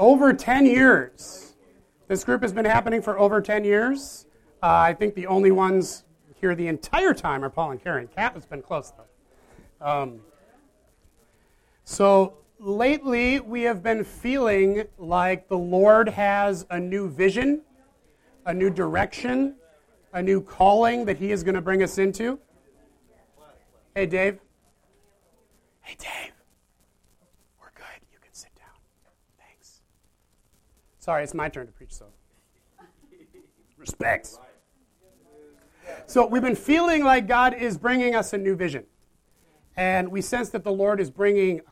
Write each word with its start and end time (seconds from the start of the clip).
Over 0.00 0.32
10 0.32 0.66
years. 0.66 1.54
This 2.08 2.24
group 2.24 2.42
has 2.42 2.52
been 2.52 2.64
happening 2.64 3.02
for 3.02 3.18
over 3.18 3.40
10 3.40 3.62
years. 3.62 4.26
Uh, 4.62 4.66
I 4.66 4.94
think 4.94 5.14
the 5.14 5.28
only 5.28 5.52
ones 5.52 6.04
here 6.40 6.54
the 6.54 6.66
entire 6.66 7.14
time 7.14 7.44
are 7.44 7.50
Paul 7.50 7.72
and 7.72 7.82
Karen. 7.84 8.08
Kat 8.08 8.32
has 8.34 8.46
been 8.46 8.62
close, 8.62 8.92
though. 8.96 9.86
Um, 9.86 10.20
so 11.84 12.38
lately, 12.58 13.40
we 13.40 13.62
have 13.62 13.82
been 13.82 14.04
feeling 14.04 14.84
like 14.98 15.48
the 15.48 15.58
Lord 15.58 16.08
has 16.08 16.66
a 16.70 16.80
new 16.80 17.08
vision, 17.08 17.62
a 18.46 18.54
new 18.54 18.70
direction, 18.70 19.54
a 20.12 20.22
new 20.22 20.40
calling 20.40 21.04
that 21.04 21.18
He 21.18 21.30
is 21.30 21.42
going 21.42 21.54
to 21.54 21.60
bring 21.60 21.82
us 21.82 21.98
into. 21.98 22.38
Hey, 23.94 24.06
Dave. 24.06 24.38
Hey, 25.80 25.96
Dave. 25.98 26.32
We're 27.60 27.72
good. 27.74 28.06
You 28.10 28.18
can 28.20 28.32
sit 28.32 28.54
down. 28.54 28.66
Thanks. 29.38 29.82
Sorry, 31.00 31.24
it's 31.24 31.32
my 31.32 31.48
turn 31.48 31.66
to 31.66 31.72
preach, 31.72 31.94
so. 31.94 32.04
Respect. 33.78 34.38
So 36.06 36.26
we've 36.26 36.42
been 36.42 36.54
feeling 36.54 37.02
like 37.02 37.26
God 37.26 37.54
is 37.54 37.78
bringing 37.78 38.14
us 38.14 38.34
a 38.34 38.38
new 38.38 38.54
vision. 38.54 38.84
And 39.76 40.10
we 40.10 40.20
sense 40.20 40.50
that 40.50 40.62
the 40.62 40.70
Lord 40.70 41.00
is 41.00 41.10
bringing 41.10 41.62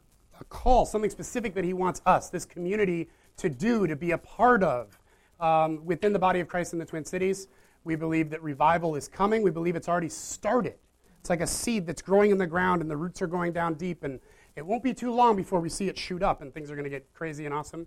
a 0.41 0.45
call, 0.45 0.86
something 0.86 1.10
specific 1.10 1.55
that 1.55 1.64
He 1.64 1.74
wants 1.74 2.00
us, 2.06 2.30
this 2.30 2.46
community, 2.46 3.10
to 3.36 3.50
do, 3.50 3.86
to 3.86 3.95
be 3.95 4.12
a 4.12 4.19
part 4.19 4.62
of 4.62 4.98
um, 5.41 5.84
within 5.84 6.14
the 6.14 6.19
body 6.19 6.41
of 6.41 6.48
Christ 6.48 6.72
in 6.72 6.78
the 6.78 6.86
Twin 6.86 7.05
Cities. 7.05 7.48
We 7.84 7.97
believe 7.97 8.30
that 8.30 8.42
revival 8.42 8.97
is 8.97 9.08
coming. 9.08 9.42
We 9.42 9.50
believe 9.50 9.77
it's 9.77 9.91
already 9.91 10.08
started. 10.08 10.77
It's 11.20 11.28
like 11.28 11.42
a 11.42 11.47
seed 11.47 11.86
that's 11.86 12.00
growing 12.00 12.30
in 12.30 12.38
the 12.38 12.47
ground 12.47 12.80
and 12.80 12.91
the 12.91 12.97
roots 12.97 13.20
are 13.20 13.27
going 13.27 13.52
down 13.52 13.74
deep. 13.74 14.05
And 14.05 14.20
it 14.56 14.64
won't 14.64 14.83
be 14.83 14.95
too 14.95 15.12
long 15.12 15.36
before 15.36 15.60
we 15.60 15.69
see 15.69 15.88
it 15.88 15.98
shoot 15.98 16.22
up 16.22 16.41
and 16.41 16.55
things 16.55 16.70
are 16.70 16.74
going 16.74 16.84
to 16.84 16.91
get 16.91 17.12
crazy 17.12 17.45
and 17.45 17.52
awesome. 17.52 17.86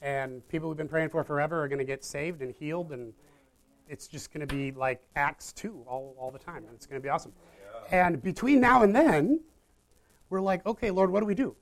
And 0.00 0.46
people 0.48 0.68
we've 0.68 0.76
been 0.76 0.88
praying 0.88 1.10
for 1.10 1.24
forever 1.24 1.62
are 1.62 1.68
going 1.68 1.78
to 1.78 1.84
get 1.84 2.04
saved 2.04 2.42
and 2.42 2.54
healed. 2.58 2.92
And 2.92 3.12
it's 3.88 4.06
just 4.06 4.32
going 4.32 4.46
to 4.46 4.54
be 4.54 4.70
like 4.72 5.02
Acts 5.16 5.52
2 5.52 5.84
all, 5.86 6.14
all 6.18 6.30
the 6.30 6.38
time. 6.38 6.64
And 6.64 6.74
it's 6.74 6.86
going 6.86 7.00
to 7.00 7.04
be 7.04 7.08
awesome. 7.08 7.32
Yeah. 7.90 8.06
And 8.06 8.22
between 8.22 8.60
now 8.60 8.82
and 8.82 8.94
then, 8.94 9.40
we're 10.30 10.40
like, 10.40 10.64
okay, 10.66 10.90
Lord, 10.90 11.10
what 11.10 11.20
do 11.20 11.26
we 11.26 11.34
do? 11.34 11.56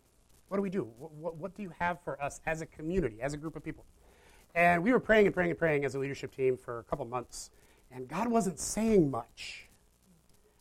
What 0.48 0.58
do 0.58 0.62
we 0.62 0.70
do? 0.70 0.88
What, 0.98 1.12
what, 1.12 1.36
what, 1.36 1.54
do 1.54 1.62
you 1.62 1.72
have 1.78 2.00
for 2.02 2.22
us 2.22 2.40
as 2.46 2.60
a 2.60 2.66
community, 2.66 3.20
as 3.20 3.34
a 3.34 3.36
group 3.36 3.56
of 3.56 3.64
people? 3.64 3.84
And 4.54 4.82
we 4.82 4.92
were 4.92 5.00
praying 5.00 5.26
and 5.26 5.34
praying 5.34 5.50
and 5.50 5.58
praying 5.58 5.84
as 5.84 5.94
a 5.94 5.98
leadership 5.98 6.34
team 6.34 6.56
for 6.56 6.78
a 6.78 6.84
couple 6.84 7.04
months, 7.04 7.50
and 7.90 8.08
God 8.08 8.28
wasn't 8.28 8.58
saying 8.58 9.10
much. 9.10 9.68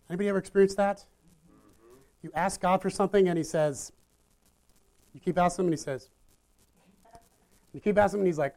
Anybody 0.10 0.30
ever 0.30 0.38
experienced 0.38 0.78
that? 0.78 0.98
Mm-hmm. 0.98 1.96
You 2.24 2.32
ask 2.36 2.60
God 2.60 2.82
for 2.82 2.90
something, 2.90 3.28
and 3.28 3.38
He 3.38 3.44
says, 3.44 3.92
you 5.14 5.20
keep 5.20 5.38
asking 5.38 5.64
Him, 5.64 5.68
and 5.68 5.74
He 5.74 5.82
says, 5.82 6.10
you 7.76 7.82
keep 7.82 7.98
asking 7.98 8.20
Him, 8.20 8.22
and 8.22 8.28
He's 8.28 8.38
like, 8.38 8.56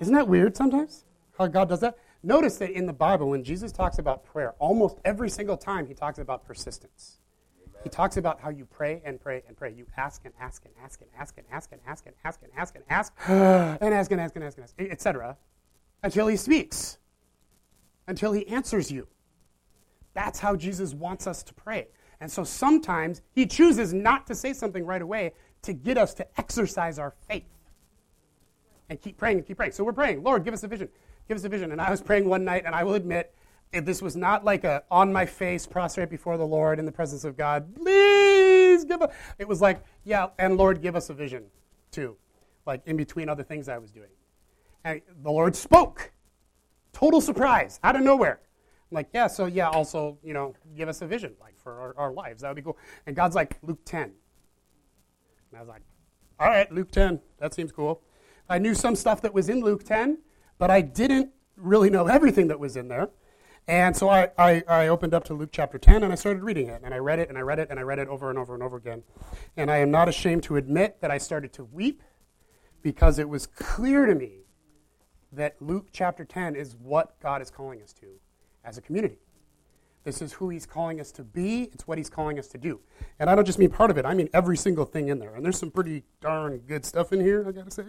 isn't 0.00 0.14
that 0.14 0.28
weird 0.28 0.56
sometimes? 0.56 1.04
How 1.36 1.46
God 1.46 1.68
does 1.68 1.80
that? 1.80 1.98
Notice 2.22 2.56
that 2.56 2.70
in 2.70 2.86
the 2.86 2.92
Bible, 2.92 3.28
when 3.30 3.44
Jesus 3.44 3.70
talks 3.70 3.98
about 3.98 4.24
prayer, 4.24 4.54
almost 4.58 4.98
every 5.04 5.30
single 5.30 5.56
time 5.56 5.86
he 5.86 5.94
talks 5.94 6.18
about 6.18 6.44
persistence. 6.44 7.18
He 7.84 7.88
talks 7.88 8.16
about 8.16 8.40
how 8.40 8.50
you 8.50 8.64
pray 8.64 9.00
and 9.04 9.20
pray 9.20 9.42
and 9.46 9.56
pray. 9.56 9.72
You 9.72 9.86
ask 9.96 10.22
and 10.24 10.34
ask 10.40 10.64
and 10.64 10.74
ask 10.82 11.00
and 11.00 11.10
ask 11.16 11.36
and 11.38 11.46
ask 11.50 11.70
and 11.72 11.80
ask 11.86 12.06
and 12.06 12.14
ask 12.24 12.40
and 12.42 12.52
ask 12.56 12.74
and 12.74 12.84
ask 12.88 13.12
and 13.82 13.94
ask 13.94 14.10
and 14.10 14.20
ask 14.20 14.36
and 14.36 14.44
ask 14.44 14.56
and 14.56 14.64
ask, 14.64 14.74
etc., 14.80 15.36
until 16.02 16.26
he 16.26 16.36
speaks, 16.36 16.98
until 18.08 18.32
he 18.32 18.46
answers 18.48 18.90
you. 18.90 19.06
That's 20.14 20.40
how 20.40 20.56
Jesus 20.56 20.94
wants 20.94 21.26
us 21.28 21.44
to 21.44 21.54
pray. 21.54 21.88
And 22.20 22.30
so 22.30 22.42
sometimes 22.42 23.22
he 23.32 23.46
chooses 23.46 23.94
not 23.94 24.26
to 24.26 24.34
say 24.34 24.52
something 24.52 24.84
right 24.84 25.02
away 25.02 25.32
to 25.62 25.72
get 25.72 25.98
us 25.98 26.14
to 26.14 26.26
exercise 26.38 26.98
our 26.98 27.14
faith 27.28 27.44
and 28.88 29.00
keep 29.00 29.16
praying 29.16 29.38
and 29.38 29.46
keep 29.46 29.56
praying. 29.56 29.72
So 29.72 29.84
we're 29.84 29.92
praying, 29.92 30.22
Lord, 30.22 30.44
give 30.44 30.54
us 30.54 30.62
a 30.62 30.68
vision. 30.68 30.88
Give 31.28 31.36
us 31.36 31.44
a 31.44 31.48
vision. 31.48 31.72
And 31.72 31.80
I 31.80 31.90
was 31.90 32.00
praying 32.00 32.28
one 32.28 32.44
night, 32.44 32.64
and 32.64 32.74
I 32.74 32.84
will 32.84 32.94
admit, 32.94 33.34
this 33.72 34.00
was 34.00 34.16
not 34.16 34.44
like 34.44 34.64
a 34.64 34.82
on 34.90 35.12
my 35.12 35.26
face, 35.26 35.66
prostrate 35.66 36.08
before 36.08 36.38
the 36.38 36.46
Lord 36.46 36.78
in 36.78 36.86
the 36.86 36.92
presence 36.92 37.24
of 37.24 37.36
God, 37.36 37.74
please 37.74 38.84
give 38.84 39.02
us. 39.02 39.14
It 39.38 39.46
was 39.46 39.60
like, 39.60 39.82
yeah, 40.04 40.28
and 40.38 40.56
Lord, 40.56 40.80
give 40.80 40.96
us 40.96 41.10
a 41.10 41.14
vision 41.14 41.44
too, 41.90 42.16
like 42.66 42.82
in 42.86 42.96
between 42.96 43.28
other 43.28 43.42
things 43.42 43.68
I 43.68 43.78
was 43.78 43.90
doing. 43.90 44.08
And 44.84 45.02
the 45.22 45.30
Lord 45.30 45.54
spoke. 45.54 46.12
Total 46.92 47.20
surprise, 47.20 47.78
out 47.84 47.94
of 47.94 48.02
nowhere. 48.02 48.40
I'm 48.90 48.94
like, 48.94 49.08
yeah, 49.12 49.26
so 49.26 49.46
yeah, 49.46 49.68
also, 49.68 50.18
you 50.22 50.32
know, 50.32 50.54
give 50.74 50.88
us 50.88 51.02
a 51.02 51.06
vision, 51.06 51.34
like 51.40 51.58
for 51.58 51.78
our, 51.78 51.94
our 51.98 52.12
lives. 52.12 52.40
That 52.40 52.48
would 52.48 52.56
be 52.56 52.62
cool. 52.62 52.78
And 53.06 53.14
God's 53.14 53.36
like, 53.36 53.58
Luke 53.62 53.80
10. 53.84 54.12
And 55.50 55.58
I 55.58 55.60
was 55.60 55.68
like, 55.68 55.82
all 56.38 56.48
right, 56.48 56.70
Luke 56.70 56.90
10. 56.90 57.20
That 57.38 57.54
seems 57.54 57.72
cool. 57.72 58.02
I 58.48 58.58
knew 58.58 58.74
some 58.74 58.96
stuff 58.96 59.20
that 59.22 59.34
was 59.34 59.48
in 59.48 59.60
Luke 59.60 59.84
10, 59.84 60.18
but 60.58 60.70
I 60.70 60.80
didn't 60.80 61.30
really 61.56 61.90
know 61.90 62.06
everything 62.06 62.48
that 62.48 62.58
was 62.58 62.76
in 62.76 62.88
there. 62.88 63.10
And 63.66 63.94
so 63.94 64.08
I, 64.08 64.30
I, 64.38 64.62
I, 64.66 64.88
opened 64.88 65.12
up 65.12 65.24
to 65.24 65.34
Luke 65.34 65.50
chapter 65.52 65.78
10 65.78 66.02
and 66.02 66.10
I 66.10 66.16
started 66.16 66.42
reading 66.42 66.68
it. 66.68 66.80
And 66.82 66.94
I 66.94 66.98
read 66.98 67.18
it 67.18 67.28
and 67.28 67.36
I 67.36 67.42
read 67.42 67.58
it 67.58 67.68
and 67.68 67.78
I 67.78 67.82
read 67.82 67.98
it 67.98 68.08
over 68.08 68.30
and 68.30 68.38
over 68.38 68.54
and 68.54 68.62
over 68.62 68.78
again. 68.78 69.02
And 69.58 69.70
I 69.70 69.76
am 69.78 69.90
not 69.90 70.08
ashamed 70.08 70.42
to 70.44 70.56
admit 70.56 71.02
that 71.02 71.10
I 71.10 71.18
started 71.18 71.52
to 71.54 71.64
weep 71.64 72.02
because 72.80 73.18
it 73.18 73.28
was 73.28 73.46
clear 73.46 74.06
to 74.06 74.14
me 74.14 74.44
that 75.32 75.60
Luke 75.60 75.88
chapter 75.92 76.24
10 76.24 76.56
is 76.56 76.76
what 76.76 77.20
God 77.20 77.42
is 77.42 77.50
calling 77.50 77.82
us 77.82 77.92
to 77.94 78.06
as 78.64 78.78
a 78.78 78.80
community. 78.80 79.18
This 80.08 80.22
is 80.22 80.32
who 80.32 80.48
he's 80.48 80.64
calling 80.64 81.02
us 81.02 81.12
to 81.12 81.22
be. 81.22 81.64
It's 81.64 81.86
what 81.86 81.98
he's 81.98 82.08
calling 82.08 82.38
us 82.38 82.48
to 82.48 82.56
do. 82.56 82.80
And 83.18 83.28
I 83.28 83.34
don't 83.34 83.44
just 83.44 83.58
mean 83.58 83.68
part 83.68 83.90
of 83.90 83.98
it, 83.98 84.06
I 84.06 84.14
mean 84.14 84.30
every 84.32 84.56
single 84.56 84.86
thing 84.86 85.08
in 85.08 85.18
there. 85.18 85.34
And 85.34 85.44
there's 85.44 85.58
some 85.58 85.70
pretty 85.70 86.02
darn 86.22 86.60
good 86.60 86.86
stuff 86.86 87.12
in 87.12 87.20
here, 87.20 87.44
I 87.46 87.52
gotta 87.52 87.70
say. 87.70 87.84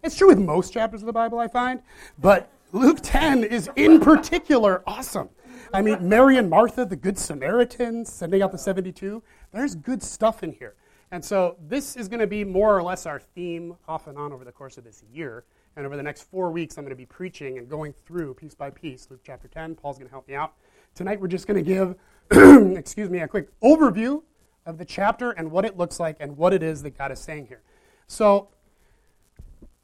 It's 0.00 0.16
true 0.16 0.28
with 0.28 0.38
most 0.38 0.72
chapters 0.72 1.02
of 1.02 1.06
the 1.06 1.12
Bible, 1.12 1.40
I 1.40 1.48
find. 1.48 1.82
But 2.16 2.48
Luke 2.70 3.00
10 3.02 3.42
is 3.42 3.68
in 3.74 3.98
particular 3.98 4.84
awesome. 4.86 5.30
I 5.72 5.82
mean, 5.82 6.08
Mary 6.08 6.36
and 6.36 6.48
Martha, 6.48 6.84
the 6.84 6.94
Good 6.94 7.18
Samaritans, 7.18 8.12
sending 8.12 8.40
out 8.40 8.52
the 8.52 8.58
72. 8.58 9.20
There's 9.50 9.74
good 9.74 10.00
stuff 10.00 10.44
in 10.44 10.52
here. 10.52 10.76
And 11.10 11.24
so 11.24 11.56
this 11.60 11.96
is 11.96 12.06
going 12.06 12.20
to 12.20 12.28
be 12.28 12.44
more 12.44 12.78
or 12.78 12.84
less 12.84 13.04
our 13.04 13.18
theme 13.18 13.74
off 13.88 14.06
and 14.06 14.16
on 14.16 14.32
over 14.32 14.44
the 14.44 14.52
course 14.52 14.78
of 14.78 14.84
this 14.84 15.02
year. 15.12 15.42
And 15.74 15.84
over 15.84 15.96
the 15.96 16.04
next 16.04 16.22
four 16.22 16.52
weeks, 16.52 16.78
I'm 16.78 16.84
going 16.84 16.90
to 16.90 16.96
be 16.96 17.04
preaching 17.04 17.58
and 17.58 17.68
going 17.68 17.94
through 18.06 18.34
piece 18.34 18.54
by 18.54 18.70
piece 18.70 19.08
Luke 19.10 19.22
chapter 19.24 19.48
10. 19.48 19.74
Paul's 19.74 19.98
going 19.98 20.06
to 20.06 20.12
help 20.12 20.28
me 20.28 20.36
out. 20.36 20.54
Tonight 20.94 21.20
we're 21.20 21.26
just 21.26 21.48
going 21.48 21.62
to 21.62 21.68
give, 21.68 21.96
excuse 22.78 23.10
me, 23.10 23.18
a 23.18 23.26
quick 23.26 23.48
overview 23.60 24.22
of 24.64 24.78
the 24.78 24.84
chapter 24.84 25.32
and 25.32 25.50
what 25.50 25.64
it 25.64 25.76
looks 25.76 25.98
like 25.98 26.16
and 26.20 26.36
what 26.36 26.52
it 26.52 26.62
is 26.62 26.82
that 26.82 26.96
God 26.96 27.10
is 27.10 27.18
saying 27.18 27.48
here. 27.48 27.62
So 28.06 28.48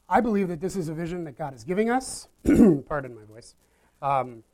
I 0.09 0.21
believe 0.21 0.47
that 0.49 0.61
this 0.61 0.77
is 0.77 0.89
a 0.89 0.95
vision 0.95 1.25
that 1.25 1.37
God 1.37 1.53
is 1.53 1.65
giving 1.65 1.91
us. 1.91 2.29
Pardon 2.45 3.17
my 3.17 3.25
voice. 3.25 3.57
Um, 4.01 4.45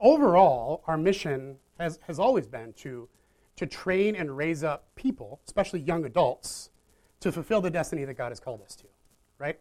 overall, 0.00 0.82
our 0.88 0.96
mission 0.96 1.56
has, 1.78 2.00
has 2.08 2.18
always 2.18 2.48
been 2.48 2.72
to, 2.78 3.08
to 3.54 3.66
train 3.66 4.16
and 4.16 4.36
raise 4.36 4.64
up 4.64 4.88
people, 4.96 5.40
especially 5.46 5.80
young 5.80 6.04
adults, 6.04 6.70
to 7.20 7.30
fulfill 7.30 7.60
the 7.60 7.70
destiny 7.70 8.04
that 8.04 8.14
God 8.14 8.30
has 8.30 8.40
called 8.40 8.62
us 8.62 8.74
to, 8.76 8.84
right? 9.38 9.60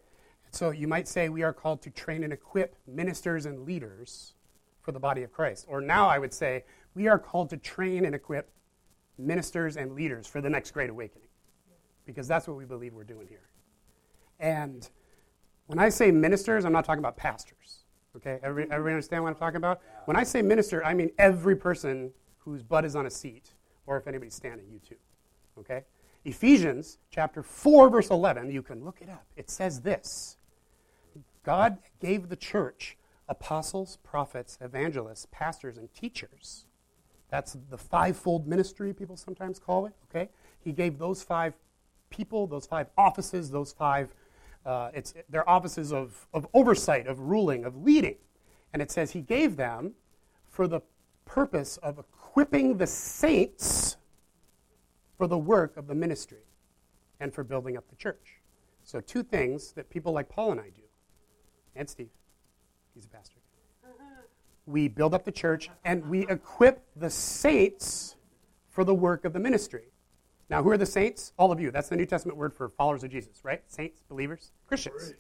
So 0.50 0.72
you 0.72 0.88
might 0.88 1.08
say 1.08 1.30
we 1.30 1.44
are 1.44 1.54
called 1.54 1.84
to 1.84 1.92
train 1.92 2.24
and 2.24 2.34
equip 2.34 2.76
ministers 2.88 3.46
and 3.46 3.66
leaders 3.66 4.34
for 4.81 4.92
the 4.92 5.00
body 5.00 5.24
of 5.24 5.31
Christ. 5.31 5.66
Or 5.69 5.81
now 5.81 6.08
I 6.08 6.18
would 6.18 6.34
say 6.34 6.64
we 6.96 7.08
are 7.08 7.19
called 7.19 7.50
to 7.52 7.58
train 7.58 8.06
and 8.06 8.16
equip 8.16 8.50
ministers 9.18 9.78
and 9.78 9.94
leaders 9.94 10.28
for 10.28 10.42
the 10.42 10.50
next 10.50 10.72
great 10.72 10.90
awakening. 10.90 11.28
Because 12.06 12.28
that's 12.28 12.47
what 12.47 12.58
we 12.58 12.66
believe 12.66 12.94
we're 12.94 13.03
doing 13.03 13.28
here. 13.28 13.50
And 14.40 14.90
when 15.68 15.80
I 15.80 15.90
say 15.90 16.12
ministers, 16.12 16.66
I'm 16.66 16.74
not 16.74 16.84
talking 16.84 17.00
about 17.00 17.16
pastors. 17.16 17.84
Okay? 18.16 18.40
Everybody, 18.44 18.74
everybody 18.74 18.94
understand 18.94 19.24
what 19.24 19.30
I'm 19.30 19.36
talking 19.36 19.58
about? 19.58 19.81
When 20.06 20.18
I 20.18 20.24
say 20.24 20.41
minister, 20.41 20.84
I 20.84 20.94
mean 20.94 21.12
every 21.18 21.56
person 21.56 22.12
whose 22.40 22.64
butt 22.64 22.86
is 22.86 22.96
on 22.96 23.06
a 23.06 23.09
seat, 23.09 23.53
or 23.86 23.97
if 23.97 24.08
anybody's 24.08 24.36
standing, 24.36 24.66
you 24.70 24.80
too. 24.80 24.96
Okay? 25.59 25.84
Ephesians 26.26 26.97
chapter 27.09 27.44
4, 27.44 27.90
verse 27.90 28.09
11, 28.09 28.52
you 28.52 28.61
can 28.61 28.84
look 28.84 28.97
it 29.02 29.09
up. 29.09 29.26
It 29.35 29.50
says 29.50 29.82
this 29.82 30.38
God 31.44 31.78
gave 32.00 32.29
the 32.29 32.35
church 32.35 32.97
apostles, 33.32 33.98
prophets, 34.04 34.58
evangelists, 34.62 35.26
pastors, 35.32 35.78
and 35.78 35.92
teachers. 35.96 36.66
That's 37.30 37.56
the 37.70 37.78
fivefold 37.78 38.46
ministry, 38.46 38.94
people 38.94 39.16
sometimes 39.16 39.58
call 39.58 39.86
it, 39.86 39.94
okay? 40.10 40.30
He 40.60 40.74
gave 40.74 41.00
those 41.00 41.24
five 41.24 41.54
people, 42.10 42.46
those 42.46 42.66
five 42.66 42.88
offices, 42.98 43.50
those 43.50 43.72
five, 43.72 44.14
uh, 44.66 44.92
it's, 44.94 45.14
they're 45.30 45.50
offices 45.50 45.94
of, 45.94 46.28
of 46.34 46.46
oversight, 46.54 47.08
of 47.08 47.20
ruling, 47.22 47.64
of 47.64 47.82
leading. 47.82 48.18
And 48.74 48.82
it 48.82 48.92
says 48.92 49.12
he 49.12 49.22
gave 49.22 49.56
them 49.56 49.94
for 50.50 50.68
the 50.68 50.82
purpose 51.24 51.78
of 51.78 52.00
equipping 52.00 52.78
the 52.78 52.88
saints 52.88 53.96
for 55.18 55.26
the 55.26 55.38
work 55.38 55.78
of 55.78 55.88
the 55.88 55.96
ministry 55.96 56.46
and 57.22 57.34
for 57.34 57.46
building 57.46 57.78
up 57.78 57.88
the 57.90 57.96
church. 57.96 58.42
So, 58.84 59.00
two 59.00 59.24
things 59.24 59.72
that 59.74 59.90
people 59.90 60.12
like 60.12 60.28
Paul 60.28 60.52
and 60.52 60.60
I 60.60 60.70
do, 60.70 60.82
and 61.76 61.90
Steve. 61.90 62.10
He's 62.93 63.05
a 63.05 63.09
pastor. 63.09 63.38
Mm-hmm. 63.85 64.72
We 64.72 64.88
build 64.88 65.14
up 65.14 65.26
the 65.26 65.32
church 65.32 65.70
and 65.85 66.05
we 66.08 66.28
equip 66.28 66.85
the 66.96 67.09
saints 67.09 68.16
for 68.70 68.84
the 68.84 68.96
work 68.96 69.26
of 69.26 69.34
the 69.34 69.40
ministry. 69.40 69.85
Now, 70.49 70.61
who 70.61 70.70
are 70.70 70.78
the 70.78 70.85
saints? 70.85 71.34
All 71.38 71.52
of 71.52 71.59
you. 71.59 71.72
That's 71.72 71.88
the 71.90 71.96
New 71.96 72.05
Testament 72.05 72.38
word 72.38 72.53
for 72.53 72.70
followers 72.70 73.03
of 73.03 73.11
Jesus, 73.11 73.40
right? 73.43 73.61
Saints, 73.67 74.02
believers, 74.09 74.52
Christians. 74.67 75.14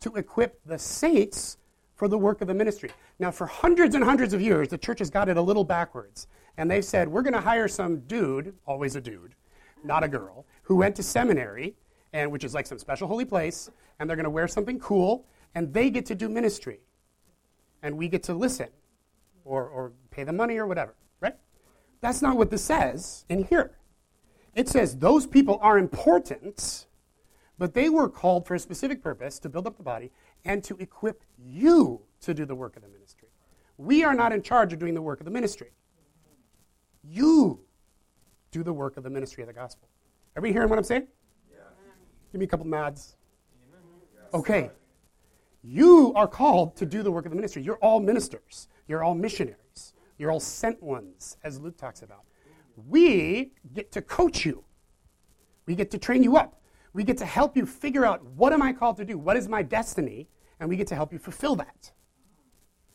To 0.00 0.14
equip 0.14 0.60
the 0.66 0.78
saints 0.78 1.56
for 1.94 2.08
the 2.08 2.18
work 2.18 2.40
of 2.40 2.48
the 2.48 2.54
ministry. 2.54 2.90
Now, 3.18 3.30
for 3.30 3.46
hundreds 3.46 3.94
and 3.94 4.04
hundreds 4.04 4.32
of 4.32 4.40
years, 4.40 4.68
the 4.68 4.78
church 4.78 4.98
has 4.98 5.10
got 5.10 5.28
it 5.28 5.36
a 5.36 5.42
little 5.42 5.64
backwards. 5.64 6.26
And 6.56 6.70
they've 6.70 6.84
said, 6.84 7.08
we're 7.08 7.22
going 7.22 7.34
to 7.34 7.40
hire 7.40 7.68
some 7.68 8.00
dude, 8.00 8.54
always 8.66 8.96
a 8.96 9.00
dude, 9.00 9.34
not 9.84 10.04
a 10.04 10.08
girl, 10.08 10.46
who 10.62 10.76
went 10.76 10.96
to 10.96 11.02
seminary, 11.02 11.74
and 12.12 12.30
which 12.30 12.44
is 12.44 12.54
like 12.54 12.66
some 12.66 12.78
special 12.78 13.08
holy 13.08 13.24
place, 13.24 13.70
and 13.98 14.08
they're 14.08 14.16
going 14.16 14.24
to 14.24 14.30
wear 14.30 14.48
something 14.48 14.78
cool, 14.78 15.26
and 15.54 15.72
they 15.72 15.90
get 15.90 16.06
to 16.06 16.14
do 16.14 16.28
ministry. 16.28 16.80
And 17.82 17.96
we 17.96 18.08
get 18.08 18.22
to 18.24 18.34
listen 18.34 18.68
or, 19.44 19.66
or 19.66 19.92
pay 20.10 20.24
the 20.24 20.32
money 20.32 20.58
or 20.58 20.66
whatever, 20.66 20.94
right? 21.20 21.36
That's 22.00 22.22
not 22.22 22.36
what 22.36 22.50
this 22.50 22.64
says 22.64 23.24
in 23.28 23.44
here. 23.44 23.72
It 24.54 24.68
says 24.68 24.96
those 24.96 25.26
people 25.26 25.58
are 25.62 25.78
important, 25.78 26.86
but 27.58 27.74
they 27.74 27.88
were 27.88 28.08
called 28.08 28.46
for 28.46 28.54
a 28.54 28.58
specific 28.58 29.02
purpose 29.02 29.38
to 29.40 29.48
build 29.48 29.66
up 29.66 29.76
the 29.76 29.82
body 29.82 30.10
and 30.44 30.64
to 30.64 30.76
equip 30.78 31.22
you 31.38 32.02
to 32.20 32.34
do 32.34 32.44
the 32.44 32.54
work 32.54 32.76
of 32.76 32.82
the 32.82 32.88
ministry. 32.88 33.28
We 33.76 34.04
are 34.04 34.14
not 34.14 34.32
in 34.32 34.42
charge 34.42 34.72
of 34.72 34.78
doing 34.78 34.94
the 34.94 35.02
work 35.02 35.20
of 35.20 35.24
the 35.24 35.30
ministry. 35.30 35.70
You 37.02 37.60
do 38.50 38.62
the 38.62 38.72
work 38.72 38.96
of 38.96 39.04
the 39.04 39.10
ministry 39.10 39.42
of 39.42 39.46
the 39.46 39.52
gospel. 39.52 39.88
Everybody 40.36 40.52
hearing 40.52 40.68
what 40.68 40.78
I'm 40.78 40.84
saying? 40.84 41.06
Yeah. 41.50 41.60
Give 42.32 42.38
me 42.40 42.44
a 42.44 42.48
couple 42.48 42.66
nods. 42.66 43.16
Okay. 44.34 44.70
You 45.62 46.12
are 46.14 46.26
called 46.26 46.76
to 46.76 46.86
do 46.86 47.02
the 47.02 47.10
work 47.10 47.26
of 47.26 47.30
the 47.30 47.36
ministry. 47.36 47.62
You're 47.62 47.76
all 47.76 48.00
ministers. 48.00 48.68
You're 48.88 49.02
all 49.02 49.14
missionaries. 49.14 49.92
You're 50.18 50.30
all 50.30 50.40
sent 50.40 50.82
ones, 50.82 51.36
as 51.44 51.60
Luke 51.60 51.76
talks 51.76 52.02
about. 52.02 52.24
We 52.88 53.52
get 53.74 53.92
to 53.92 54.02
coach 54.02 54.44
you. 54.44 54.64
We 55.66 55.74
get 55.74 55.90
to 55.90 55.98
train 55.98 56.22
you 56.22 56.36
up. 56.36 56.60
We 56.92 57.04
get 57.04 57.18
to 57.18 57.26
help 57.26 57.56
you 57.56 57.66
figure 57.66 58.04
out 58.04 58.24
what 58.24 58.52
am 58.52 58.62
I 58.62 58.72
called 58.72 58.96
to 58.96 59.04
do? 59.04 59.18
What 59.18 59.36
is 59.36 59.48
my 59.48 59.62
destiny? 59.62 60.28
And 60.58 60.68
we 60.68 60.76
get 60.76 60.86
to 60.88 60.94
help 60.94 61.12
you 61.12 61.18
fulfill 61.18 61.56
that. 61.56 61.92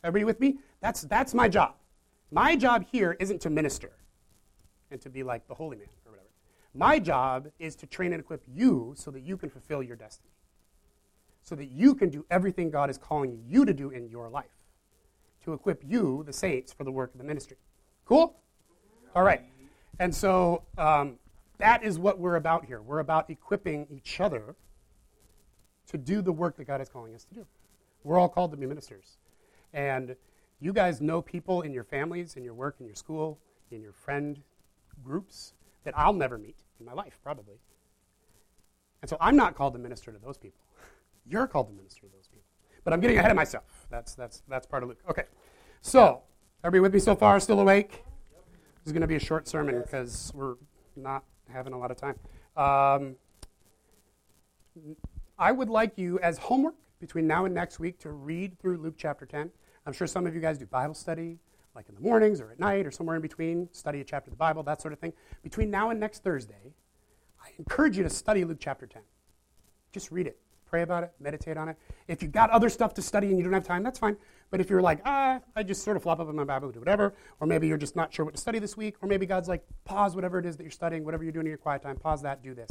Everybody 0.04 0.24
with 0.24 0.40
me? 0.40 0.58
That's, 0.80 1.02
that's 1.02 1.34
my 1.34 1.48
job. 1.48 1.74
My 2.30 2.56
job 2.56 2.84
here 2.90 3.16
isn't 3.18 3.40
to 3.42 3.50
minister 3.50 3.92
and 4.90 5.00
to 5.00 5.08
be 5.08 5.22
like 5.22 5.48
the 5.48 5.54
holy 5.54 5.76
man 5.76 5.88
or 6.04 6.12
whatever. 6.12 6.28
My 6.74 6.98
job 6.98 7.48
is 7.58 7.74
to 7.76 7.86
train 7.86 8.12
and 8.12 8.20
equip 8.20 8.42
you 8.46 8.94
so 8.96 9.10
that 9.10 9.22
you 9.22 9.36
can 9.36 9.48
fulfill 9.48 9.82
your 9.82 9.96
destiny. 9.96 10.35
So 11.46 11.54
that 11.54 11.70
you 11.70 11.94
can 11.94 12.10
do 12.10 12.26
everything 12.28 12.70
God 12.70 12.90
is 12.90 12.98
calling 12.98 13.40
you 13.46 13.64
to 13.64 13.72
do 13.72 13.90
in 13.90 14.08
your 14.08 14.28
life. 14.28 14.50
To 15.44 15.52
equip 15.52 15.80
you, 15.86 16.24
the 16.26 16.32
saints, 16.32 16.72
for 16.72 16.82
the 16.82 16.90
work 16.90 17.12
of 17.12 17.18
the 17.18 17.24
ministry. 17.24 17.56
Cool? 18.04 18.36
All 19.14 19.22
right. 19.22 19.42
And 20.00 20.12
so 20.12 20.64
um, 20.76 21.18
that 21.58 21.84
is 21.84 22.00
what 22.00 22.18
we're 22.18 22.34
about 22.34 22.64
here. 22.64 22.82
We're 22.82 22.98
about 22.98 23.30
equipping 23.30 23.86
each 23.88 24.20
other 24.20 24.56
to 25.86 25.96
do 25.96 26.20
the 26.20 26.32
work 26.32 26.56
that 26.56 26.64
God 26.64 26.80
is 26.80 26.88
calling 26.88 27.14
us 27.14 27.24
to 27.26 27.34
do. 27.34 27.46
We're 28.02 28.18
all 28.18 28.28
called 28.28 28.50
to 28.50 28.56
be 28.56 28.66
ministers. 28.66 29.18
And 29.72 30.16
you 30.60 30.72
guys 30.72 31.00
know 31.00 31.22
people 31.22 31.62
in 31.62 31.72
your 31.72 31.84
families, 31.84 32.34
in 32.34 32.42
your 32.42 32.54
work, 32.54 32.76
in 32.80 32.86
your 32.86 32.96
school, 32.96 33.38
in 33.70 33.80
your 33.80 33.92
friend 33.92 34.42
groups 35.04 35.52
that 35.84 35.96
I'll 35.96 36.12
never 36.12 36.38
meet 36.38 36.56
in 36.80 36.86
my 36.86 36.92
life, 36.92 37.20
probably. 37.22 37.60
And 39.00 39.08
so 39.08 39.16
I'm 39.20 39.36
not 39.36 39.54
called 39.54 39.74
to 39.74 39.78
minister 39.78 40.10
to 40.10 40.18
those 40.18 40.38
people. 40.38 40.65
You're 41.28 41.46
called 41.46 41.68
to 41.68 41.74
minister 41.74 42.02
to 42.02 42.12
those 42.14 42.28
people. 42.28 42.44
But 42.84 42.92
I'm 42.92 43.00
getting 43.00 43.18
ahead 43.18 43.30
of 43.30 43.36
myself. 43.36 43.64
That's, 43.90 44.14
that's, 44.14 44.42
that's 44.48 44.66
part 44.66 44.82
of 44.82 44.88
Luke. 44.88 45.00
Okay. 45.10 45.24
So, 45.80 46.22
everybody 46.62 46.80
with 46.80 46.94
me 46.94 47.00
so 47.00 47.16
far? 47.16 47.38
Still 47.40 47.60
awake? 47.60 48.04
This 48.76 48.86
is 48.86 48.92
going 48.92 49.02
to 49.02 49.08
be 49.08 49.16
a 49.16 49.20
short 49.20 49.48
sermon 49.48 49.82
because 49.82 50.30
we're 50.34 50.54
not 50.94 51.24
having 51.52 51.72
a 51.72 51.78
lot 51.78 51.90
of 51.90 51.96
time. 51.96 52.16
Um, 52.56 53.16
I 55.38 55.52
would 55.52 55.68
like 55.68 55.98
you, 55.98 56.18
as 56.20 56.38
homework 56.38 56.74
between 57.00 57.26
now 57.26 57.44
and 57.44 57.54
next 57.54 57.78
week, 57.78 57.98
to 58.00 58.10
read 58.10 58.58
through 58.58 58.78
Luke 58.78 58.94
chapter 58.96 59.26
10. 59.26 59.50
I'm 59.86 59.92
sure 59.92 60.06
some 60.06 60.26
of 60.26 60.34
you 60.34 60.40
guys 60.40 60.58
do 60.58 60.66
Bible 60.66 60.94
study, 60.94 61.38
like 61.74 61.88
in 61.88 61.94
the 61.94 62.00
mornings 62.00 62.40
or 62.40 62.50
at 62.50 62.58
night 62.58 62.86
or 62.86 62.90
somewhere 62.90 63.16
in 63.16 63.22
between, 63.22 63.68
study 63.72 64.00
a 64.00 64.04
chapter 64.04 64.28
of 64.28 64.32
the 64.32 64.38
Bible, 64.38 64.62
that 64.64 64.80
sort 64.80 64.92
of 64.92 64.98
thing. 64.98 65.12
Between 65.42 65.70
now 65.70 65.90
and 65.90 66.00
next 66.00 66.22
Thursday, 66.22 66.74
I 67.40 67.50
encourage 67.58 67.96
you 67.96 68.02
to 68.02 68.10
study 68.10 68.44
Luke 68.44 68.58
chapter 68.60 68.86
10. 68.86 69.02
Just 69.92 70.10
read 70.10 70.26
it. 70.26 70.38
Pray 70.68 70.82
about 70.82 71.04
it, 71.04 71.12
meditate 71.20 71.56
on 71.56 71.68
it. 71.68 71.76
If 72.08 72.22
you've 72.22 72.32
got 72.32 72.50
other 72.50 72.68
stuff 72.68 72.92
to 72.94 73.02
study 73.02 73.28
and 73.28 73.38
you 73.38 73.44
don't 73.44 73.52
have 73.52 73.64
time, 73.66 73.82
that's 73.82 73.98
fine. 73.98 74.16
But 74.50 74.60
if 74.60 74.68
you're 74.68 74.82
like, 74.82 75.00
ah, 75.04 75.40
I 75.54 75.62
just 75.62 75.82
sort 75.82 75.96
of 75.96 76.02
flop 76.02 76.20
up 76.20 76.28
in 76.28 76.36
my 76.36 76.44
Bible, 76.44 76.66
and 76.66 76.74
do 76.74 76.80
whatever, 76.80 77.14
or 77.40 77.46
maybe 77.46 77.66
you're 77.68 77.76
just 77.78 77.96
not 77.96 78.12
sure 78.12 78.24
what 78.24 78.34
to 78.34 78.40
study 78.40 78.58
this 78.58 78.76
week, 78.76 78.96
or 79.00 79.08
maybe 79.08 79.26
God's 79.26 79.48
like, 79.48 79.64
pause 79.84 80.14
whatever 80.14 80.38
it 80.38 80.46
is 80.46 80.56
that 80.56 80.64
you're 80.64 80.70
studying, 80.70 81.04
whatever 81.04 81.22
you're 81.22 81.32
doing 81.32 81.46
in 81.46 81.50
your 81.50 81.58
quiet 81.58 81.82
time, 81.82 81.96
pause 81.96 82.22
that, 82.22 82.42
do 82.42 82.54
this. 82.54 82.70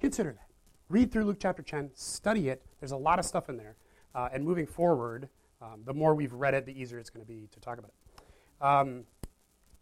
Consider 0.00 0.32
that. 0.32 0.46
Read 0.88 1.12
through 1.12 1.24
Luke 1.24 1.38
chapter 1.40 1.62
10, 1.62 1.90
study 1.94 2.48
it. 2.48 2.62
There's 2.80 2.92
a 2.92 2.96
lot 2.96 3.18
of 3.18 3.24
stuff 3.24 3.48
in 3.48 3.56
there. 3.56 3.76
Uh, 4.14 4.28
and 4.32 4.44
moving 4.44 4.66
forward, 4.66 5.28
um, 5.60 5.82
the 5.84 5.92
more 5.92 6.14
we've 6.14 6.32
read 6.32 6.54
it, 6.54 6.64
the 6.66 6.80
easier 6.80 6.98
it's 6.98 7.10
going 7.10 7.24
to 7.24 7.30
be 7.30 7.48
to 7.52 7.60
talk 7.60 7.78
about 7.78 7.90
it. 7.90 8.64
Um, 8.64 9.04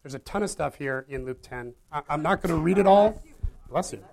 there's 0.02 0.14
a 0.14 0.18
ton 0.20 0.42
of 0.42 0.50
stuff 0.50 0.76
here 0.76 1.06
in 1.08 1.24
Luke 1.24 1.42
10. 1.42 1.74
I- 1.92 2.02
I'm 2.08 2.22
not 2.22 2.42
going 2.42 2.54
to 2.54 2.60
read 2.60 2.78
it 2.78 2.86
all. 2.86 3.22
Bless 3.68 3.92
you. 3.92 4.04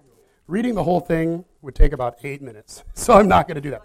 Reading 0.47 0.75
the 0.75 0.83
whole 0.83 0.99
thing 0.99 1.45
would 1.61 1.73
take 1.73 1.93
about 1.93 2.17
eight 2.23 2.41
minutes, 2.41 2.83
so 2.93 3.13
I'm 3.13 3.27
not 3.27 3.47
going 3.47 3.55
to 3.55 3.61
do 3.61 3.71
that. 3.71 3.83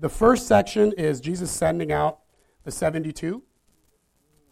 The 0.00 0.08
first 0.08 0.46
section 0.46 0.92
is 0.92 1.20
Jesus 1.20 1.50
sending 1.50 1.92
out 1.92 2.18
the 2.64 2.70
72, 2.70 3.42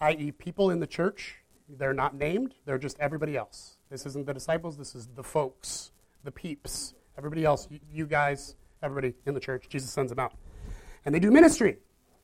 i.e., 0.00 0.32
people 0.32 0.70
in 0.70 0.80
the 0.80 0.86
church. 0.86 1.36
They're 1.68 1.92
not 1.92 2.14
named, 2.14 2.54
they're 2.64 2.78
just 2.78 2.98
everybody 3.00 3.36
else. 3.36 3.76
This 3.90 4.06
isn't 4.06 4.26
the 4.26 4.32
disciples, 4.32 4.78
this 4.78 4.94
is 4.94 5.08
the 5.14 5.22
folks, 5.22 5.92
the 6.24 6.32
peeps, 6.32 6.94
everybody 7.18 7.44
else, 7.44 7.68
you 7.92 8.06
guys, 8.06 8.54
everybody 8.82 9.14
in 9.26 9.34
the 9.34 9.40
church. 9.40 9.68
Jesus 9.68 9.90
sends 9.90 10.10
them 10.10 10.18
out. 10.18 10.32
And 11.04 11.14
they 11.14 11.20
do 11.20 11.30
ministry. 11.30 11.78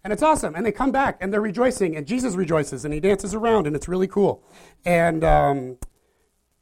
And 0.04 0.12
it's 0.12 0.22
awesome. 0.22 0.54
And 0.54 0.64
they 0.64 0.72
come 0.72 0.90
back 0.90 1.18
and 1.20 1.32
they're 1.32 1.40
rejoicing, 1.42 1.96
and 1.96 2.06
Jesus 2.06 2.34
rejoices 2.34 2.86
and 2.86 2.94
he 2.94 3.00
dances 3.00 3.34
around, 3.34 3.66
and 3.66 3.76
it's 3.76 3.88
really 3.88 4.08
cool. 4.08 4.42
And 4.86 5.22
um, 5.22 5.76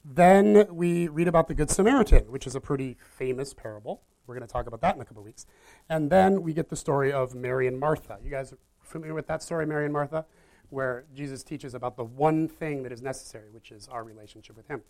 then 0.09 0.69
we 0.71 1.09
read 1.09 1.27
about 1.27 1.49
the 1.49 1.55
Good 1.55 1.69
Samaritan, 1.69 2.31
which 2.31 2.47
is 2.47 2.55
a 2.55 2.61
pretty 2.61 2.97
famous 3.01 3.53
parable. 3.53 4.03
We're 4.27 4.37
going 4.37 4.47
to 4.47 4.53
talk 4.53 4.69
about 4.69 4.81
that 4.83 4.95
in 4.95 5.03
a 5.03 5.05
couple 5.05 5.21
of 5.21 5.25
weeks. 5.25 5.47
And 5.89 6.11
then 6.11 6.43
we 6.43 6.53
get 6.53 6.69
the 6.69 6.77
story 6.77 7.13
of 7.13 7.35
Mary 7.35 7.67
and 7.67 7.79
Martha. 7.79 8.19
You 8.23 8.31
guys 8.31 8.53
are 8.53 8.59
familiar 8.83 9.15
with 9.15 9.27
that 9.27 9.43
story, 9.43 9.67
Mary 9.67 9.85
and 9.85 9.93
Martha, 9.93 10.25
where 10.71 11.07
Jesus 11.13 11.43
teaches 11.43 11.75
about 11.75 11.97
the 11.97 12.05
one 12.05 12.47
thing 12.47 12.85
that 12.85 12.93
is 12.93 13.03
necessary, 13.03 13.51
which 13.51 13.73
is 13.73 13.89
our 13.89 14.05
relationship 14.05 14.57
with 14.57 14.69
Him. 14.69 14.83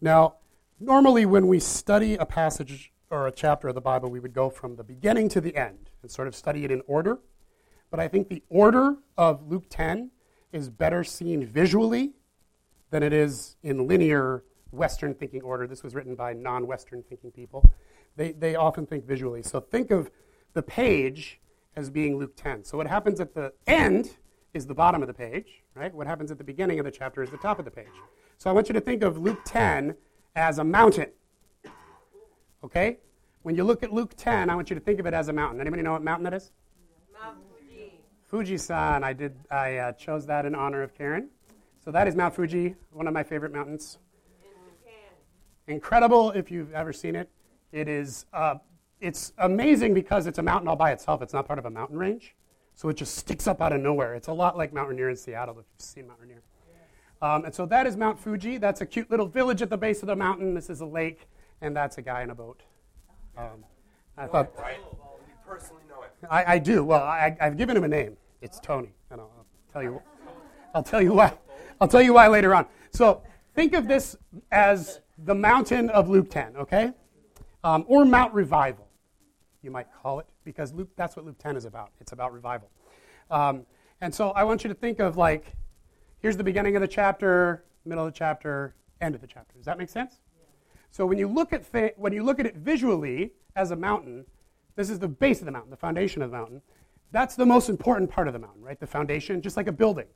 Now, 0.00 0.36
normally 0.80 1.26
when 1.26 1.46
we 1.46 1.60
study 1.60 2.14
a 2.14 2.24
passage 2.24 2.90
or 3.10 3.26
a 3.26 3.32
chapter 3.32 3.68
of 3.68 3.74
the 3.74 3.82
Bible, 3.82 4.10
we 4.10 4.20
would 4.20 4.32
go 4.32 4.48
from 4.48 4.76
the 4.76 4.84
beginning 4.84 5.28
to 5.30 5.42
the 5.42 5.56
end 5.56 5.90
and 6.00 6.10
sort 6.10 6.26
of 6.26 6.34
study 6.34 6.64
it 6.64 6.70
in 6.70 6.80
order. 6.86 7.18
But 7.90 8.00
I 8.00 8.08
think 8.08 8.28
the 8.28 8.42
order 8.48 8.96
of 9.18 9.46
Luke 9.46 9.66
10 9.68 10.10
is 10.52 10.70
better 10.70 11.04
seen 11.04 11.44
visually 11.44 12.14
than 12.90 13.02
it 13.02 13.12
is 13.12 13.56
in 13.62 13.86
linear 13.86 14.44
Western 14.70 15.14
thinking 15.14 15.42
order. 15.42 15.66
This 15.66 15.82
was 15.82 15.94
written 15.94 16.14
by 16.14 16.32
non 16.32 16.66
Western 16.66 17.02
thinking 17.02 17.30
people. 17.30 17.68
They, 18.16 18.32
they 18.32 18.56
often 18.56 18.86
think 18.86 19.06
visually. 19.06 19.42
So 19.42 19.60
think 19.60 19.90
of 19.90 20.10
the 20.54 20.62
page 20.62 21.40
as 21.76 21.90
being 21.90 22.18
Luke 22.18 22.34
10. 22.36 22.64
So 22.64 22.76
what 22.76 22.86
happens 22.86 23.20
at 23.20 23.34
the 23.34 23.52
end 23.66 24.16
is 24.54 24.66
the 24.66 24.74
bottom 24.74 25.02
of 25.02 25.08
the 25.08 25.14
page, 25.14 25.62
right? 25.74 25.94
What 25.94 26.06
happens 26.06 26.30
at 26.30 26.38
the 26.38 26.44
beginning 26.44 26.78
of 26.78 26.84
the 26.84 26.90
chapter 26.90 27.22
is 27.22 27.30
the 27.30 27.36
top 27.36 27.58
of 27.58 27.64
the 27.64 27.70
page. 27.70 27.86
So 28.38 28.50
I 28.50 28.52
want 28.52 28.68
you 28.68 28.72
to 28.74 28.80
think 28.80 29.02
of 29.02 29.18
Luke 29.18 29.40
10 29.44 29.94
as 30.34 30.58
a 30.58 30.64
mountain. 30.64 31.10
Okay? 32.64 32.98
When 33.42 33.54
you 33.54 33.64
look 33.64 33.82
at 33.82 33.92
Luke 33.92 34.14
10, 34.16 34.50
I 34.50 34.54
want 34.54 34.70
you 34.70 34.74
to 34.74 34.80
think 34.80 34.98
of 35.00 35.06
it 35.06 35.14
as 35.14 35.28
a 35.28 35.32
mountain. 35.32 35.60
Anybody 35.60 35.82
know 35.82 35.92
what 35.92 36.02
mountain 36.02 36.24
that 36.24 36.34
is? 36.34 36.50
Mount 37.12 37.38
Fuji. 37.50 37.92
Fuji-san. 38.28 39.04
I 39.04 39.12
did. 39.12 39.36
I 39.50 39.76
uh, 39.76 39.92
chose 39.92 40.26
that 40.26 40.44
in 40.44 40.54
honor 40.54 40.82
of 40.82 40.94
Karen. 40.94 41.28
So 41.84 41.90
that 41.92 42.08
is 42.08 42.16
Mount 42.16 42.34
Fuji, 42.34 42.74
one 42.90 43.06
of 43.06 43.14
my 43.14 43.22
favorite 43.22 43.52
mountains. 43.52 43.98
Incredible 45.66 46.30
if 46.30 46.50
you've 46.50 46.72
ever 46.72 46.92
seen 46.92 47.14
it. 47.14 47.28
It 47.72 47.88
is. 47.88 48.26
Uh, 48.32 48.56
it's 49.00 49.32
amazing 49.38 49.94
because 49.94 50.26
it's 50.26 50.38
a 50.38 50.42
mountain 50.42 50.66
all 50.66 50.76
by 50.76 50.92
itself. 50.92 51.22
It's 51.22 51.32
not 51.32 51.46
part 51.46 51.58
of 51.58 51.66
a 51.66 51.70
mountain 51.70 51.98
range, 51.98 52.34
so 52.74 52.88
it 52.88 52.94
just 52.94 53.16
sticks 53.16 53.46
up 53.46 53.60
out 53.60 53.72
of 53.72 53.80
nowhere. 53.80 54.14
It's 54.14 54.28
a 54.28 54.32
lot 54.32 54.56
like 54.56 54.72
Mount 54.72 54.88
Rainier 54.88 55.10
in 55.10 55.16
Seattle 55.16 55.58
if 55.58 55.66
you've 55.72 55.80
seen 55.80 56.08
Mount 56.08 56.20
Rainier. 56.20 56.42
Um, 57.20 57.44
and 57.44 57.54
so 57.54 57.66
that 57.66 57.86
is 57.86 57.96
Mount 57.96 58.18
Fuji. 58.18 58.58
That's 58.58 58.80
a 58.80 58.86
cute 58.86 59.10
little 59.10 59.26
village 59.26 59.60
at 59.60 59.70
the 59.70 59.76
base 59.76 60.02
of 60.02 60.06
the 60.06 60.16
mountain. 60.16 60.54
This 60.54 60.70
is 60.70 60.80
a 60.80 60.86
lake, 60.86 61.28
and 61.60 61.76
that's 61.76 61.98
a 61.98 62.02
guy 62.02 62.22
in 62.22 62.30
a 62.30 62.34
boat. 62.34 62.62
Um, 63.36 63.64
I 64.16 64.26
thought. 64.26 64.52
Right. 64.58 64.78
You 64.80 65.34
personally 65.46 65.82
know 65.88 66.02
it. 66.02 66.10
I, 66.30 66.54
I 66.54 66.58
do. 66.58 66.82
Well, 66.82 67.02
I, 67.02 67.36
have 67.40 67.56
given 67.56 67.76
him 67.76 67.84
a 67.84 67.88
name. 67.88 68.16
It's 68.40 68.58
Tony, 68.58 68.94
and 69.10 69.20
I'll, 69.20 69.30
I'll 69.36 69.72
tell 69.72 69.82
you. 69.82 70.02
I'll 70.74 70.82
tell 70.82 71.02
you 71.02 71.12
why. 71.12 71.34
I'll 71.80 71.88
tell 71.88 72.02
you 72.02 72.14
why 72.14 72.28
later 72.28 72.54
on. 72.54 72.66
So 72.90 73.22
think 73.54 73.74
of 73.74 73.88
this 73.88 74.16
as 74.50 75.00
the 75.18 75.34
mountain 75.34 75.90
of 75.90 76.08
Luke 76.08 76.30
10, 76.30 76.56
okay? 76.56 76.92
Um, 77.64 77.84
or 77.88 78.04
Mount 78.04 78.34
Revival, 78.34 78.88
you 79.62 79.70
might 79.70 79.86
call 80.02 80.20
it, 80.20 80.26
because 80.44 80.72
Luke, 80.72 80.90
that's 80.96 81.16
what 81.16 81.24
Luke 81.24 81.38
10 81.38 81.56
is 81.56 81.64
about. 81.64 81.90
It's 82.00 82.12
about 82.12 82.32
revival. 82.32 82.70
Um, 83.30 83.66
and 84.00 84.14
so 84.14 84.30
I 84.30 84.44
want 84.44 84.64
you 84.64 84.68
to 84.68 84.74
think 84.74 85.00
of 85.00 85.16
like, 85.16 85.54
here's 86.20 86.36
the 86.36 86.44
beginning 86.44 86.76
of 86.76 86.82
the 86.82 86.88
chapter, 86.88 87.64
middle 87.84 88.06
of 88.06 88.12
the 88.12 88.18
chapter, 88.18 88.74
end 89.00 89.14
of 89.14 89.20
the 89.20 89.26
chapter. 89.26 89.56
Does 89.56 89.66
that 89.66 89.78
make 89.78 89.88
sense? 89.88 90.20
So 90.90 91.04
when 91.06 91.18
you 91.18 91.28
look 91.28 91.52
at 91.52 91.64
fa- 91.64 91.92
when 91.96 92.12
you 92.12 92.22
look 92.22 92.40
at 92.40 92.46
it 92.46 92.56
visually 92.56 93.32
as 93.56 93.70
a 93.70 93.76
mountain, 93.76 94.24
this 94.76 94.88
is 94.88 94.98
the 94.98 95.08
base 95.08 95.40
of 95.40 95.46
the 95.46 95.52
mountain, 95.52 95.70
the 95.70 95.76
foundation 95.76 96.22
of 96.22 96.30
the 96.30 96.36
mountain. 96.36 96.62
That's 97.10 97.34
the 97.34 97.46
most 97.46 97.68
important 97.68 98.10
part 98.10 98.26
of 98.26 98.32
the 98.32 98.38
mountain, 98.38 98.62
right? 98.62 98.78
The 98.78 98.86
foundation, 98.86 99.42
just 99.42 99.56
like 99.56 99.66
a 99.66 99.72
building. 99.72 100.06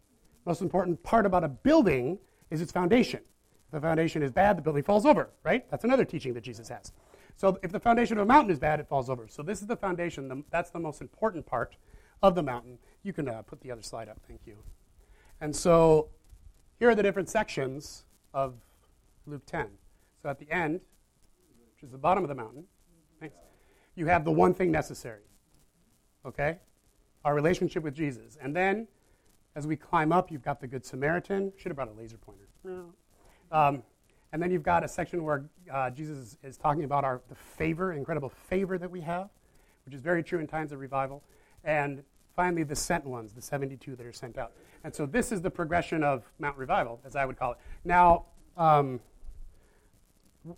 Most 0.44 0.60
important 0.60 1.02
part 1.02 1.26
about 1.26 1.44
a 1.44 1.48
building 1.48 2.18
is 2.50 2.60
its 2.60 2.72
foundation. 2.72 3.20
If 3.66 3.72
the 3.72 3.80
foundation 3.80 4.22
is 4.22 4.30
bad, 4.30 4.58
the 4.58 4.62
building 4.62 4.82
falls 4.82 5.06
over, 5.06 5.30
right? 5.44 5.68
That's 5.70 5.84
another 5.84 6.04
teaching 6.04 6.34
that 6.34 6.42
Jesus 6.42 6.68
has. 6.68 6.92
So 7.36 7.58
if 7.62 7.72
the 7.72 7.80
foundation 7.80 8.18
of 8.18 8.22
a 8.24 8.26
mountain 8.26 8.50
is 8.50 8.58
bad, 8.58 8.80
it 8.80 8.88
falls 8.88 9.08
over. 9.08 9.26
So 9.28 9.42
this 9.42 9.62
is 9.62 9.66
the 9.66 9.76
foundation. 9.76 10.28
The, 10.28 10.42
that's 10.50 10.70
the 10.70 10.78
most 10.78 11.00
important 11.00 11.46
part 11.46 11.76
of 12.22 12.34
the 12.34 12.42
mountain. 12.42 12.78
You 13.02 13.12
can 13.12 13.28
uh, 13.28 13.42
put 13.42 13.60
the 13.60 13.70
other 13.70 13.82
slide 13.82 14.08
up. 14.08 14.18
Thank 14.28 14.40
you. 14.46 14.56
And 15.40 15.54
so 15.54 16.08
here 16.78 16.90
are 16.90 16.94
the 16.94 17.02
different 17.02 17.28
sections 17.28 18.04
of 18.34 18.54
Luke 19.26 19.46
10. 19.46 19.68
So 20.22 20.28
at 20.28 20.38
the 20.38 20.50
end, 20.50 20.80
which 21.74 21.82
is 21.82 21.90
the 21.90 21.98
bottom 21.98 22.22
of 22.22 22.28
the 22.28 22.34
mountain, 22.34 22.64
thanks, 23.18 23.36
you 23.94 24.06
have 24.06 24.24
the 24.24 24.30
one 24.30 24.54
thing 24.54 24.70
necessary. 24.70 25.22
Okay? 26.24 26.58
Our 27.24 27.34
relationship 27.34 27.82
with 27.82 27.94
Jesus. 27.94 28.36
And 28.40 28.54
then 28.54 28.86
as 29.54 29.66
we 29.66 29.76
climb 29.76 30.12
up, 30.12 30.30
you've 30.30 30.42
got 30.42 30.60
the 30.60 30.66
Good 30.66 30.84
Samaritan. 30.84 31.52
Should 31.56 31.70
have 31.70 31.76
brought 31.76 31.88
a 31.88 31.98
laser 31.98 32.16
pointer. 32.16 32.48
No. 32.64 32.92
Um, 33.50 33.82
and 34.32 34.42
then 34.42 34.50
you've 34.50 34.62
got 34.62 34.82
a 34.82 34.88
section 34.88 35.24
where 35.24 35.44
uh, 35.70 35.90
Jesus 35.90 36.18
is, 36.18 36.38
is, 36.42 36.56
talking 36.56 36.84
about 36.84 37.04
our 37.04 37.20
the 37.28 37.34
favor, 37.34 37.92
incredible 37.92 38.30
favor 38.30 38.78
that 38.78 38.90
we 38.90 39.02
have, 39.02 39.28
which 39.84 39.94
is 39.94 40.00
very 40.00 40.22
true 40.22 40.38
in 40.38 40.46
times 40.46 40.72
of 40.72 40.80
revival. 40.80 41.22
And 41.64 42.02
finally, 42.34 42.62
the 42.62 42.74
sent 42.74 43.04
ones, 43.04 43.34
the 43.34 43.42
72 43.42 43.94
that 43.94 44.06
are 44.06 44.12
sent 44.12 44.38
out. 44.38 44.52
And 44.84 44.94
so 44.94 45.04
this 45.04 45.32
is 45.32 45.42
the 45.42 45.50
progression 45.50 46.02
of 46.02 46.24
Mount 46.38 46.56
Revival, 46.56 47.00
as 47.04 47.14
I 47.14 47.26
would 47.26 47.38
call 47.38 47.52
it. 47.52 47.58
Now, 47.84 48.24
um, 48.56 49.00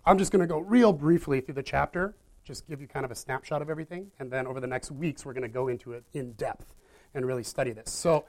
I'm 0.07 0.19
just 0.19 0.31
going 0.31 0.41
to 0.41 0.47
go 0.47 0.61
real 0.61 0.93
briefly 0.93 1.41
through 1.41 1.55
the 1.55 1.63
chapter, 1.63 2.15
just 2.45 2.69
give 2.69 2.81
you 2.81 2.87
kind 2.87 3.05
of 3.05 3.11
a 3.11 3.15
snapshot 3.15 3.61
of 3.61 3.69
everything. 3.69 4.11
And 4.21 4.31
then 4.31 4.47
over 4.47 4.61
the 4.61 4.67
next 4.67 4.93
weeks, 4.93 5.27
we're 5.27 5.33
going 5.33 5.43
to 5.43 5.49
go 5.49 5.69
into 5.69 5.93
it 5.93 6.05
in 6.13 6.33
depth 6.33 6.75
and 7.13 7.27
really 7.27 7.43
study 7.43 7.73
this. 7.73 7.91
So 7.91 8.25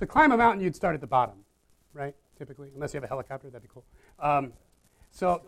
to 0.00 0.06
climb 0.06 0.32
a 0.32 0.36
mountain, 0.36 0.64
you'd 0.64 0.74
start 0.74 0.94
at 0.94 1.00
the 1.00 1.06
bottom, 1.06 1.36
right? 1.92 2.14
Typically, 2.36 2.70
unless 2.74 2.92
you 2.92 2.98
have 2.98 3.04
a 3.04 3.08
helicopter, 3.08 3.48
that'd 3.48 3.62
be 3.62 3.68
cool. 3.72 3.84
Um, 4.18 4.52
so 5.10 5.42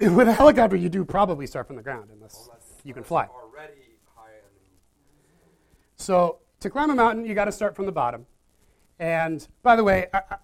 with, 0.00 0.12
with 0.14 0.28
a 0.28 0.32
helicopter, 0.32 0.76
you 0.76 0.88
do 0.88 1.04
probably 1.04 1.46
start 1.46 1.66
from 1.66 1.76
the 1.76 1.82
ground, 1.82 2.10
unless, 2.12 2.48
unless 2.48 2.74
you 2.84 2.92
can 2.92 3.04
fly. 3.04 3.28
So 5.96 6.38
to 6.60 6.68
climb 6.68 6.90
a 6.90 6.94
mountain, 6.94 7.24
you 7.24 7.34
got 7.34 7.46
to 7.46 7.52
start 7.52 7.74
from 7.74 7.86
the 7.86 7.92
bottom. 7.92 8.26
And 8.98 9.46
by 9.62 9.76
the 9.76 9.84
way, 9.84 10.06
I, 10.12 10.20
I, 10.30 10.36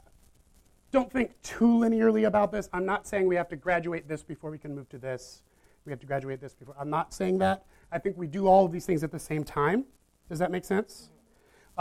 don't 0.90 1.10
think 1.10 1.40
too 1.42 1.64
linearly 1.64 2.26
about 2.26 2.52
this. 2.52 2.68
I'm 2.72 2.84
not 2.84 3.06
saying 3.06 3.26
we 3.26 3.36
have 3.36 3.48
to 3.48 3.56
graduate 3.56 4.08
this 4.08 4.22
before 4.22 4.50
we 4.50 4.58
can 4.58 4.74
move 4.74 4.88
to 4.90 4.98
this. 4.98 5.42
We 5.86 5.90
have 5.90 6.00
to 6.00 6.06
graduate 6.06 6.40
this 6.40 6.54
before. 6.54 6.74
I'm 6.78 6.90
not 6.90 7.14
saying 7.14 7.38
that. 7.38 7.64
I 7.90 7.98
think 7.98 8.16
we 8.18 8.26
do 8.26 8.46
all 8.46 8.66
of 8.66 8.72
these 8.72 8.86
things 8.86 9.02
at 9.02 9.10
the 9.10 9.18
same 9.18 9.42
time. 9.42 9.84
Does 10.28 10.38
that 10.38 10.50
make 10.50 10.64
sense? 10.64 11.10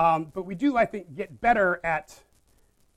Um, 0.02 0.32
but 0.34 0.48
we 0.48 0.56
do, 0.56 0.78
I 0.78 0.86
think, 0.86 1.16
get 1.16 1.42
better 1.42 1.80
at, 1.84 2.24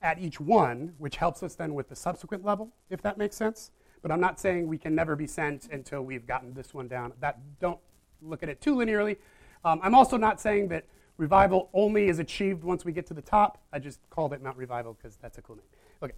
at 0.01 0.17
each 0.17 0.39
one, 0.39 0.93
which 0.97 1.17
helps 1.17 1.43
us 1.43 1.53
then 1.53 1.75
with 1.75 1.87
the 1.87 1.95
subsequent 1.95 2.43
level, 2.43 2.73
if 2.89 2.99
that 3.03 3.19
makes 3.19 3.35
sense. 3.35 3.69
But 4.01 4.11
I'm 4.11 4.19
not 4.19 4.39
saying 4.39 4.67
we 4.67 4.79
can 4.79 4.95
never 4.95 5.15
be 5.15 5.27
sent 5.27 5.67
until 5.71 6.01
we've 6.01 6.25
gotten 6.25 6.55
this 6.55 6.73
one 6.73 6.87
down. 6.87 7.13
That 7.19 7.37
don't 7.59 7.77
look 8.23 8.41
at 8.41 8.49
it 8.49 8.59
too 8.59 8.73
linearly. 8.73 9.17
Um, 9.63 9.79
I'm 9.83 9.93
also 9.93 10.17
not 10.17 10.41
saying 10.41 10.69
that 10.69 10.85
revival 11.17 11.69
only 11.75 12.07
is 12.07 12.17
achieved 12.17 12.63
once 12.63 12.85
we 12.85 12.91
get 12.91 13.05
to 13.07 13.13
the 13.13 13.21
top. 13.21 13.59
I 13.71 13.77
just 13.77 13.99
called 14.09 14.33
it 14.33 14.41
Mount 14.41 14.57
Revival 14.57 14.95
because 14.95 15.15
that's 15.17 15.37
a 15.37 15.43
cool 15.43 15.57
name. 15.57 15.65
Okay, 16.01 16.13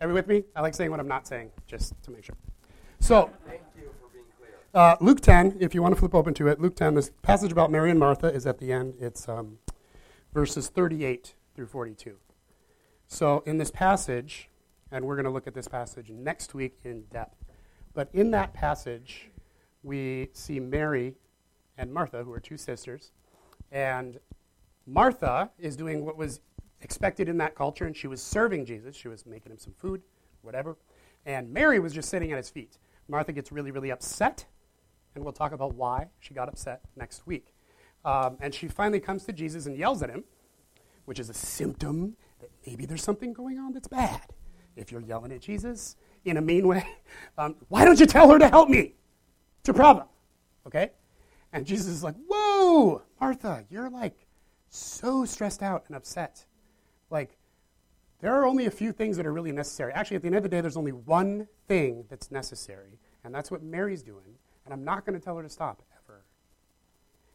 are 0.00 0.08
with 0.08 0.26
me? 0.26 0.42
I 0.56 0.62
like 0.62 0.74
saying 0.74 0.90
what 0.90 0.98
I'm 0.98 1.06
not 1.06 1.28
saying, 1.28 1.52
just 1.68 1.94
to 2.02 2.10
make 2.10 2.24
sure. 2.24 2.36
So, 2.98 3.30
thank 3.46 3.60
you 3.76 3.88
for 4.00 4.08
being 4.12 4.24
uh, 4.74 4.96
Luke 5.00 5.20
10, 5.20 5.58
if 5.60 5.76
you 5.76 5.82
want 5.82 5.94
to 5.94 6.00
flip 6.00 6.12
open 6.12 6.34
to 6.34 6.48
it, 6.48 6.60
Luke 6.60 6.74
10, 6.74 6.94
this 6.94 7.12
passage 7.22 7.52
about 7.52 7.70
Mary 7.70 7.90
and 7.90 8.00
Martha 8.00 8.26
is 8.26 8.46
at 8.46 8.58
the 8.58 8.72
end. 8.72 8.94
It's 8.98 9.28
um, 9.28 9.58
verses 10.34 10.68
38 10.68 11.36
through 11.54 11.66
42. 11.66 12.16
So, 13.06 13.44
in 13.46 13.56
this 13.56 13.70
passage, 13.70 14.50
and 14.90 15.04
we're 15.04 15.14
going 15.14 15.24
to 15.24 15.30
look 15.30 15.46
at 15.46 15.54
this 15.54 15.68
passage 15.68 16.10
next 16.10 16.54
week 16.54 16.76
in 16.82 17.04
depth, 17.04 17.44
but 17.94 18.08
in 18.12 18.32
that 18.32 18.52
passage, 18.52 19.30
we 19.84 20.30
see 20.32 20.58
Mary 20.58 21.14
and 21.78 21.94
Martha, 21.94 22.24
who 22.24 22.32
are 22.32 22.40
two 22.40 22.56
sisters, 22.56 23.12
and 23.70 24.18
Martha 24.86 25.50
is 25.58 25.76
doing 25.76 26.04
what 26.04 26.16
was 26.16 26.40
expected 26.80 27.28
in 27.28 27.38
that 27.38 27.54
culture, 27.54 27.86
and 27.86 27.96
she 27.96 28.08
was 28.08 28.20
serving 28.20 28.66
Jesus. 28.66 28.96
She 28.96 29.08
was 29.08 29.24
making 29.24 29.52
him 29.52 29.58
some 29.58 29.74
food, 29.78 30.02
whatever. 30.42 30.76
And 31.24 31.52
Mary 31.52 31.78
was 31.78 31.92
just 31.92 32.08
sitting 32.08 32.32
at 32.32 32.36
his 32.36 32.50
feet. 32.50 32.78
Martha 33.08 33.32
gets 33.32 33.52
really, 33.52 33.70
really 33.70 33.92
upset, 33.92 34.46
and 35.14 35.22
we'll 35.22 35.32
talk 35.32 35.52
about 35.52 35.74
why 35.74 36.08
she 36.18 36.34
got 36.34 36.48
upset 36.48 36.80
next 36.96 37.26
week. 37.26 37.53
Um, 38.04 38.36
and 38.40 38.54
she 38.54 38.68
finally 38.68 39.00
comes 39.00 39.24
to 39.24 39.32
Jesus 39.32 39.66
and 39.66 39.76
yells 39.76 40.02
at 40.02 40.10
him, 40.10 40.24
which 41.06 41.18
is 41.18 41.30
a 41.30 41.34
symptom 41.34 42.16
that 42.40 42.50
maybe 42.66 42.84
there's 42.86 43.02
something 43.02 43.32
going 43.32 43.58
on 43.58 43.72
that's 43.72 43.88
bad. 43.88 44.22
If 44.76 44.92
you're 44.92 45.00
yelling 45.00 45.32
at 45.32 45.40
Jesus 45.40 45.96
in 46.24 46.36
a 46.36 46.40
mean 46.40 46.66
way, 46.66 46.86
um, 47.38 47.56
why 47.68 47.84
don't 47.84 47.98
you 47.98 48.06
tell 48.06 48.30
her 48.30 48.38
to 48.38 48.48
help 48.48 48.68
me? 48.68 48.94
It's 49.60 49.68
a 49.68 49.74
problem. 49.74 50.06
Okay? 50.66 50.90
And 51.52 51.64
Jesus 51.64 51.88
is 51.88 52.02
like, 52.02 52.16
Whoa, 52.28 53.02
Martha, 53.20 53.64
you're 53.70 53.88
like 53.88 54.26
so 54.68 55.24
stressed 55.24 55.62
out 55.62 55.84
and 55.86 55.96
upset. 55.96 56.44
Like, 57.10 57.38
there 58.20 58.34
are 58.34 58.46
only 58.46 58.66
a 58.66 58.70
few 58.70 58.92
things 58.92 59.16
that 59.16 59.26
are 59.26 59.32
really 59.32 59.52
necessary. 59.52 59.92
Actually, 59.92 60.16
at 60.16 60.22
the 60.22 60.26
end 60.28 60.36
of 60.36 60.42
the 60.42 60.48
day, 60.48 60.60
there's 60.60 60.76
only 60.76 60.92
one 60.92 61.46
thing 61.68 62.04
that's 62.08 62.30
necessary, 62.30 62.98
and 63.22 63.34
that's 63.34 63.50
what 63.50 63.62
Mary's 63.62 64.02
doing. 64.02 64.38
And 64.64 64.72
I'm 64.72 64.82
not 64.82 65.04
going 65.04 65.18
to 65.18 65.22
tell 65.22 65.36
her 65.36 65.42
to 65.42 65.48
stop. 65.48 65.82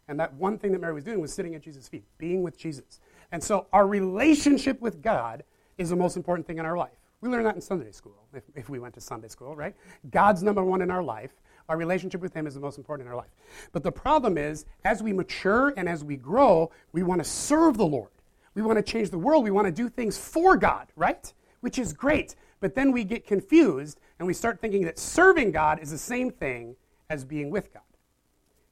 And 0.09 0.19
that 0.19 0.33
one 0.33 0.57
thing 0.57 0.71
that 0.71 0.81
Mary 0.81 0.93
was 0.93 1.03
doing 1.03 1.21
was 1.21 1.31
sitting 1.31 1.53
at 1.53 1.61
Jesus' 1.61 1.87
feet, 1.87 2.03
being 2.17 2.41
with 2.41 2.57
Jesus. 2.57 2.99
And 3.31 3.41
so 3.41 3.67
our 3.71 3.87
relationship 3.87 4.81
with 4.81 5.03
God 5.03 5.43
is 5.77 5.91
the 5.91 5.95
most 5.95 6.17
important 6.17 6.47
thing 6.47 6.57
in 6.57 6.65
our 6.65 6.75
life. 6.75 6.97
We 7.21 7.29
learn 7.29 7.43
that 7.43 7.53
in 7.53 7.61
Sunday 7.61 7.91
school, 7.91 8.25
if, 8.33 8.43
if 8.55 8.69
we 8.69 8.79
went 8.79 8.95
to 8.95 9.01
Sunday 9.01 9.27
school, 9.27 9.55
right? 9.55 9.75
God's 10.09 10.41
number 10.41 10.63
one 10.63 10.81
in 10.81 10.89
our 10.89 11.03
life. 11.03 11.31
Our 11.67 11.77
relationship 11.77 12.21
with 12.21 12.33
Him 12.33 12.47
is 12.47 12.55
the 12.55 12.59
most 12.59 12.79
important 12.79 13.05
in 13.05 13.11
our 13.11 13.17
life. 13.17 13.29
But 13.71 13.83
the 13.83 13.91
problem 13.91 14.35
is, 14.35 14.65
as 14.83 15.03
we 15.03 15.13
mature 15.13 15.73
and 15.77 15.87
as 15.87 16.03
we 16.03 16.17
grow, 16.17 16.71
we 16.91 17.03
want 17.03 17.23
to 17.23 17.29
serve 17.29 17.77
the 17.77 17.85
Lord. 17.85 18.09
We 18.55 18.63
want 18.63 18.83
to 18.83 18.91
change 18.91 19.11
the 19.11 19.19
world. 19.19 19.43
We 19.43 19.51
want 19.51 19.67
to 19.67 19.71
do 19.71 19.89
things 19.89 20.17
for 20.17 20.57
God, 20.57 20.87
right? 20.95 21.31
Which 21.61 21.77
is 21.77 21.93
great. 21.93 22.35
But 22.61 22.73
then 22.73 22.91
we 22.91 23.03
get 23.03 23.27
confused 23.27 23.99
and 24.17 24.25
we 24.25 24.33
start 24.33 24.59
thinking 24.59 24.85
that 24.85 24.97
serving 24.97 25.51
God 25.51 25.79
is 25.79 25.91
the 25.91 25.99
same 25.99 26.31
thing 26.31 26.75
as 27.11 27.23
being 27.23 27.51
with 27.51 27.71
God. 27.71 27.83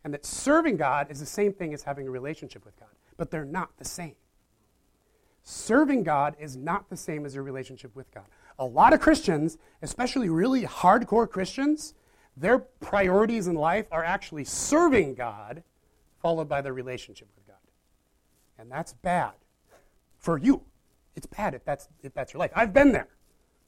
And 0.08 0.14
that 0.14 0.26
serving 0.26 0.78
God 0.78 1.08
is 1.10 1.20
the 1.20 1.26
same 1.26 1.52
thing 1.52 1.74
as 1.74 1.84
having 1.84 2.08
a 2.08 2.10
relationship 2.10 2.64
with 2.64 2.80
God. 2.80 2.88
But 3.18 3.30
they're 3.30 3.44
not 3.44 3.72
the 3.78 3.84
same. 3.84 4.16
Serving 5.44 6.04
God 6.04 6.38
is 6.40 6.56
not 6.56 6.90
the 6.90 6.96
same 6.96 7.26
as 7.26 7.36
your 7.36 7.44
relationship 7.44 7.94
with 7.94 8.10
God. 8.14 8.24
A 8.58 8.64
lot 8.64 8.94
of 8.94 9.02
Christians, 9.02 9.58
especially 9.82 10.30
really 10.30 10.64
hardcore 10.64 11.30
Christians, 11.30 11.94
their 12.38 12.58
priorities 12.58 13.48
in 13.48 13.56
life 13.56 13.88
are 13.92 14.02
actually 14.02 14.46
serving 14.46 15.16
God, 15.16 15.62
followed 16.22 16.48
by 16.48 16.62
their 16.62 16.72
relationship 16.72 17.28
with 17.36 17.46
God. 17.46 17.58
And 18.58 18.72
that's 18.72 18.94
bad 18.94 19.34
for 20.20 20.38
you. 20.38 20.62
It's 21.18 21.28
bad 21.28 21.54
if 21.54 21.66
that's, 21.66 21.90
if 22.02 22.14
that's 22.14 22.32
your 22.32 22.40
life. 22.40 22.52
I've 22.56 22.72
been 22.72 22.94
there, 22.94 23.10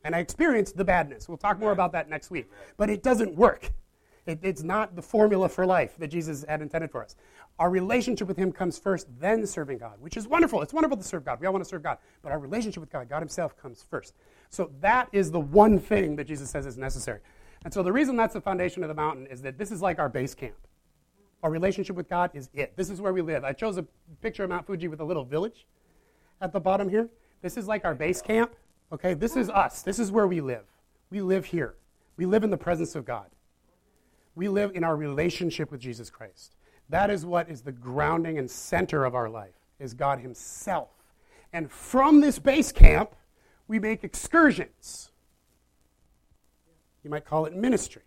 and 0.05 0.15
I 0.15 0.19
experienced 0.19 0.77
the 0.77 0.85
badness. 0.85 1.27
We'll 1.27 1.37
talk 1.37 1.59
more 1.59 1.73
about 1.73 1.91
that 1.91 2.09
next 2.09 2.31
week. 2.31 2.49
But 2.77 2.89
it 2.89 3.03
doesn't 3.03 3.35
work. 3.35 3.73
It, 4.29 4.39
it's 4.43 4.63
not 4.63 4.95
the 4.95 5.01
formula 5.01 5.49
for 5.49 5.65
life 5.65 5.97
that 5.97 6.07
Jesus 6.07 6.45
had 6.47 6.61
intended 6.61 6.91
for 6.91 7.03
us. 7.03 7.15
Our 7.57 7.69
relationship 7.69 8.27
with 8.27 8.37
Him 8.37 8.51
comes 8.51 8.79
first, 8.79 9.07
then 9.19 9.45
serving 9.45 9.79
God, 9.79 9.99
which 9.99 10.15
is 10.15 10.27
wonderful. 10.27 10.61
It's 10.61 10.73
wonderful 10.73 10.95
to 10.97 11.03
serve 11.03 11.25
God. 11.25 11.41
We 11.41 11.47
all 11.47 11.53
want 11.53 11.65
to 11.65 11.69
serve 11.69 11.83
God. 11.83 11.97
But 12.21 12.31
our 12.31 12.39
relationship 12.39 12.79
with 12.79 12.91
God, 12.91 13.09
God 13.09 13.19
Himself, 13.19 13.57
comes 13.57 13.83
first. 13.89 14.13
So 14.49 14.71
that 14.79 15.09
is 15.11 15.31
the 15.31 15.39
one 15.39 15.79
thing 15.79 16.15
that 16.15 16.25
Jesus 16.25 16.49
says 16.49 16.65
is 16.65 16.77
necessary. 16.77 17.19
And 17.65 17.73
so 17.73 17.83
the 17.83 17.91
reason 17.91 18.15
that's 18.15 18.33
the 18.33 18.41
foundation 18.41 18.83
of 18.83 18.87
the 18.87 18.95
mountain 18.95 19.27
is 19.27 19.41
that 19.41 19.57
this 19.57 19.71
is 19.71 19.81
like 19.81 19.99
our 19.99 20.07
base 20.07 20.33
camp. 20.33 20.55
Our 21.43 21.51
relationship 21.51 21.95
with 21.95 22.09
God 22.09 22.31
is 22.33 22.49
it. 22.53 22.75
This 22.77 22.89
is 22.89 23.01
where 23.01 23.13
we 23.13 23.21
live. 23.21 23.43
I 23.43 23.53
chose 23.53 23.77
a 23.77 23.85
picture 24.21 24.43
of 24.43 24.49
Mount 24.49 24.65
Fuji 24.65 24.87
with 24.87 24.99
a 24.99 25.05
little 25.05 25.25
village 25.25 25.65
at 26.41 26.53
the 26.53 26.59
bottom 26.59 26.87
here. 26.89 27.09
This 27.41 27.57
is 27.57 27.67
like 27.67 27.83
our 27.83 27.95
base 27.95 28.21
camp. 28.21 28.55
Okay, 28.91 29.13
this 29.13 29.35
is 29.35 29.49
us. 29.49 29.81
This 29.81 29.99
is 29.99 30.11
where 30.11 30.27
we 30.27 30.41
live. 30.41 30.65
We 31.09 31.21
live 31.21 31.45
here. 31.45 31.75
We 32.17 32.25
live 32.25 32.43
in 32.43 32.49
the 32.49 32.57
presence 32.57 32.95
of 32.95 33.05
God. 33.05 33.27
We 34.35 34.47
live 34.47 34.71
in 34.75 34.83
our 34.83 34.95
relationship 34.95 35.71
with 35.71 35.81
Jesus 35.81 36.09
Christ. 36.09 36.55
That 36.89 37.09
is 37.09 37.25
what 37.25 37.49
is 37.49 37.61
the 37.61 37.71
grounding 37.71 38.37
and 38.37 38.49
center 38.49 39.05
of 39.05 39.15
our 39.15 39.29
life, 39.29 39.55
is 39.79 39.93
God 39.93 40.19
Himself. 40.19 40.89
And 41.53 41.71
from 41.71 42.21
this 42.21 42.39
base 42.39 42.71
camp, 42.71 43.15
we 43.67 43.79
make 43.79 44.03
excursions. 44.03 45.11
You 47.03 47.09
might 47.09 47.25
call 47.25 47.45
it 47.45 47.55
ministry, 47.55 48.03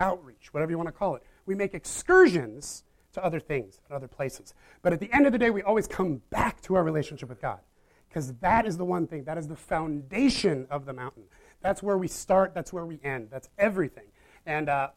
outreach, 0.00 0.52
whatever 0.52 0.70
you 0.70 0.78
want 0.78 0.88
to 0.88 0.92
call 0.92 1.16
it. 1.16 1.22
We 1.46 1.54
make 1.54 1.74
excursions 1.74 2.84
to 3.12 3.24
other 3.24 3.40
things 3.40 3.80
other 3.90 4.08
places. 4.08 4.54
But 4.82 4.92
at 4.92 5.00
the 5.00 5.12
end 5.12 5.26
of 5.26 5.32
the 5.32 5.38
day, 5.38 5.50
we 5.50 5.62
always 5.62 5.86
come 5.86 6.20
back 6.30 6.60
to 6.62 6.74
our 6.74 6.82
relationship 6.82 7.28
with 7.28 7.40
God 7.40 7.60
because 8.08 8.32
that 8.34 8.66
is 8.66 8.76
the 8.76 8.84
one 8.84 9.06
thing, 9.06 9.24
that 9.24 9.38
is 9.38 9.48
the 9.48 9.56
foundation 9.56 10.66
of 10.70 10.84
the 10.84 10.92
mountain. 10.92 11.24
That's 11.60 11.82
where 11.82 11.96
we 11.96 12.08
start. 12.08 12.54
That's 12.54 12.72
where 12.72 12.84
we 12.84 13.00
end. 13.02 13.28
That's 13.30 13.48
everything. 13.58 14.04
And 14.46 14.68
uh, 14.68 14.90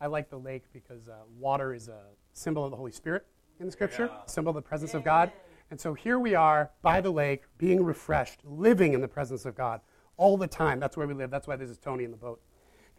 I 0.00 0.06
like 0.06 0.30
the 0.30 0.38
lake 0.38 0.64
because 0.72 1.08
uh, 1.08 1.16
water 1.38 1.74
is 1.74 1.88
a 1.88 2.00
symbol 2.32 2.64
of 2.64 2.70
the 2.70 2.76
Holy 2.76 2.92
Spirit 2.92 3.26
in 3.58 3.66
the 3.66 3.72
Scripture, 3.72 4.08
yeah. 4.10 4.26
symbol 4.26 4.50
of 4.50 4.56
the 4.56 4.62
presence 4.62 4.94
of 4.94 5.04
God. 5.04 5.30
And 5.70 5.80
so 5.80 5.94
here 5.94 6.18
we 6.18 6.34
are 6.34 6.70
by 6.82 7.00
the 7.00 7.10
lake, 7.10 7.42
being 7.58 7.84
refreshed, 7.84 8.40
living 8.44 8.94
in 8.94 9.00
the 9.00 9.08
presence 9.08 9.44
of 9.44 9.54
God 9.54 9.80
all 10.16 10.36
the 10.36 10.46
time. 10.46 10.80
That's 10.80 10.96
where 10.96 11.06
we 11.06 11.14
live. 11.14 11.30
That's 11.30 11.46
why 11.46 11.56
this 11.56 11.70
is 11.70 11.78
Tony 11.78 12.04
in 12.04 12.10
the 12.10 12.16
boat 12.16 12.40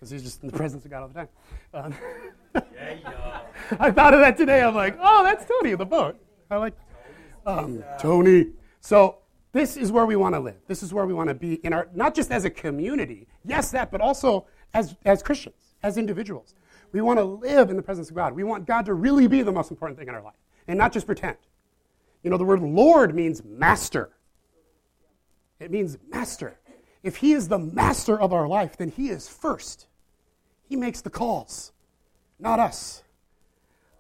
because 0.02 0.10
he's 0.10 0.24
just 0.24 0.42
in 0.42 0.50
the 0.50 0.58
presence 0.58 0.84
of 0.84 0.90
God 0.90 1.04
all 1.04 1.08
the 1.08 1.14
time. 1.14 1.28
Um, 1.76 1.94
yeah, 2.56 2.96
yeah. 3.04 3.40
I 3.80 3.92
thought 3.92 4.16
of 4.16 4.20
that 4.22 4.36
today. 4.36 4.64
I'm 4.64 4.74
like, 4.74 4.98
oh, 5.00 5.24
that's 5.24 5.46
Tony 5.46 5.72
in 5.72 5.78
the 5.78 5.86
boat. 5.86 6.20
I 6.50 6.58
like 6.58 6.74
um, 7.46 7.84
Tony. 8.00 8.48
So 8.80 9.20
this 9.52 9.78
is 9.78 9.92
where 9.92 10.08
we 10.08 10.16
want 10.16 10.34
to 10.34 10.40
live. 10.40 10.58
This 10.68 10.82
is 10.82 10.92
where 10.92 11.06
we 11.06 11.14
want 11.14 11.30
to 11.30 11.36
be 11.36 11.56
in 11.56 11.72
our 11.72 11.88
not 11.94 12.16
just 12.16 12.32
as 12.32 12.46
a 12.46 12.50
community, 12.50 13.28
yes, 13.46 13.70
that, 13.72 13.92
but 13.92 14.02
also 14.02 14.48
as 14.74 14.96
as 15.06 15.22
Christians, 15.22 15.76
as 15.84 15.98
individuals. 15.98 16.56
We 16.92 17.02
want 17.02 17.20
to 17.20 17.24
live 17.24 17.70
in 17.70 17.78
the 17.78 17.82
presence 17.82 18.10
of 18.10 18.16
God. 18.16 18.34
We 18.34 18.44
want 18.44 18.66
God 18.66 18.86
to 18.86 18.94
really 18.94 19.28
be 19.28 19.42
the 19.42 19.52
most 19.52 19.72
important 19.72 19.98
thing 19.98 20.08
in 20.08 20.16
our 20.16 20.22
life, 20.22 20.36
and 20.68 20.78
not 20.78 20.92
just 20.92 21.06
pretend. 21.06 21.38
You 22.24 22.30
know, 22.30 22.38
the 22.38 22.44
word 22.44 22.62
Lord 22.62 23.16
means 23.16 23.44
master. 23.44 24.12
It 25.60 25.72
means 25.72 25.98
master. 26.10 26.60
If 27.04 27.18
He 27.18 27.34
is 27.34 27.48
the 27.48 27.60
master 27.60 28.20
of 28.20 28.34
our 28.34 28.48
life, 28.48 28.78
then 28.78 28.90
He 28.90 29.10
is 29.10 29.28
first. 29.28 29.88
He 30.68 30.76
makes 30.76 31.02
the 31.02 31.10
calls, 31.10 31.72
not 32.40 32.60
us. 32.60 33.04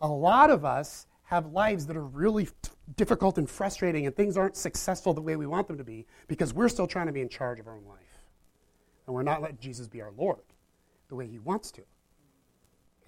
A 0.01 0.07
lot 0.07 0.50
of 0.50 0.65
us 0.65 1.07
have 1.25 1.48
lives 1.48 1.86
that 1.88 1.95
are 1.95 2.05
really 2.05 2.50
difficult 2.98 3.38
and 3.38 3.50
frustrating, 3.50 4.05
and 4.05 4.15
things 4.15 4.38
aren't 4.38 4.55
successful 4.55 5.13
the 5.13 5.21
way 5.21 5.36
we 5.36 5.48
want 5.48 5.67
them 5.67 5.77
to 5.77 5.83
be 5.83 6.05
because 6.27 6.53
we're 6.53 6.69
still 6.69 6.88
trying 6.88 7.07
to 7.07 7.13
be 7.13 7.21
in 7.21 7.29
charge 7.29 7.60
of 7.60 7.67
our 7.67 7.75
own 7.75 7.86
life. 7.88 7.98
And 9.05 9.15
we're 9.15 9.24
not 9.24 9.41
letting 9.41 9.57
Jesus 9.60 9.88
be 9.88 10.01
our 10.01 10.12
Lord 10.17 10.41
the 11.10 11.15
way 11.15 11.27
He 11.27 11.39
wants 11.39 11.71
to. 11.71 11.81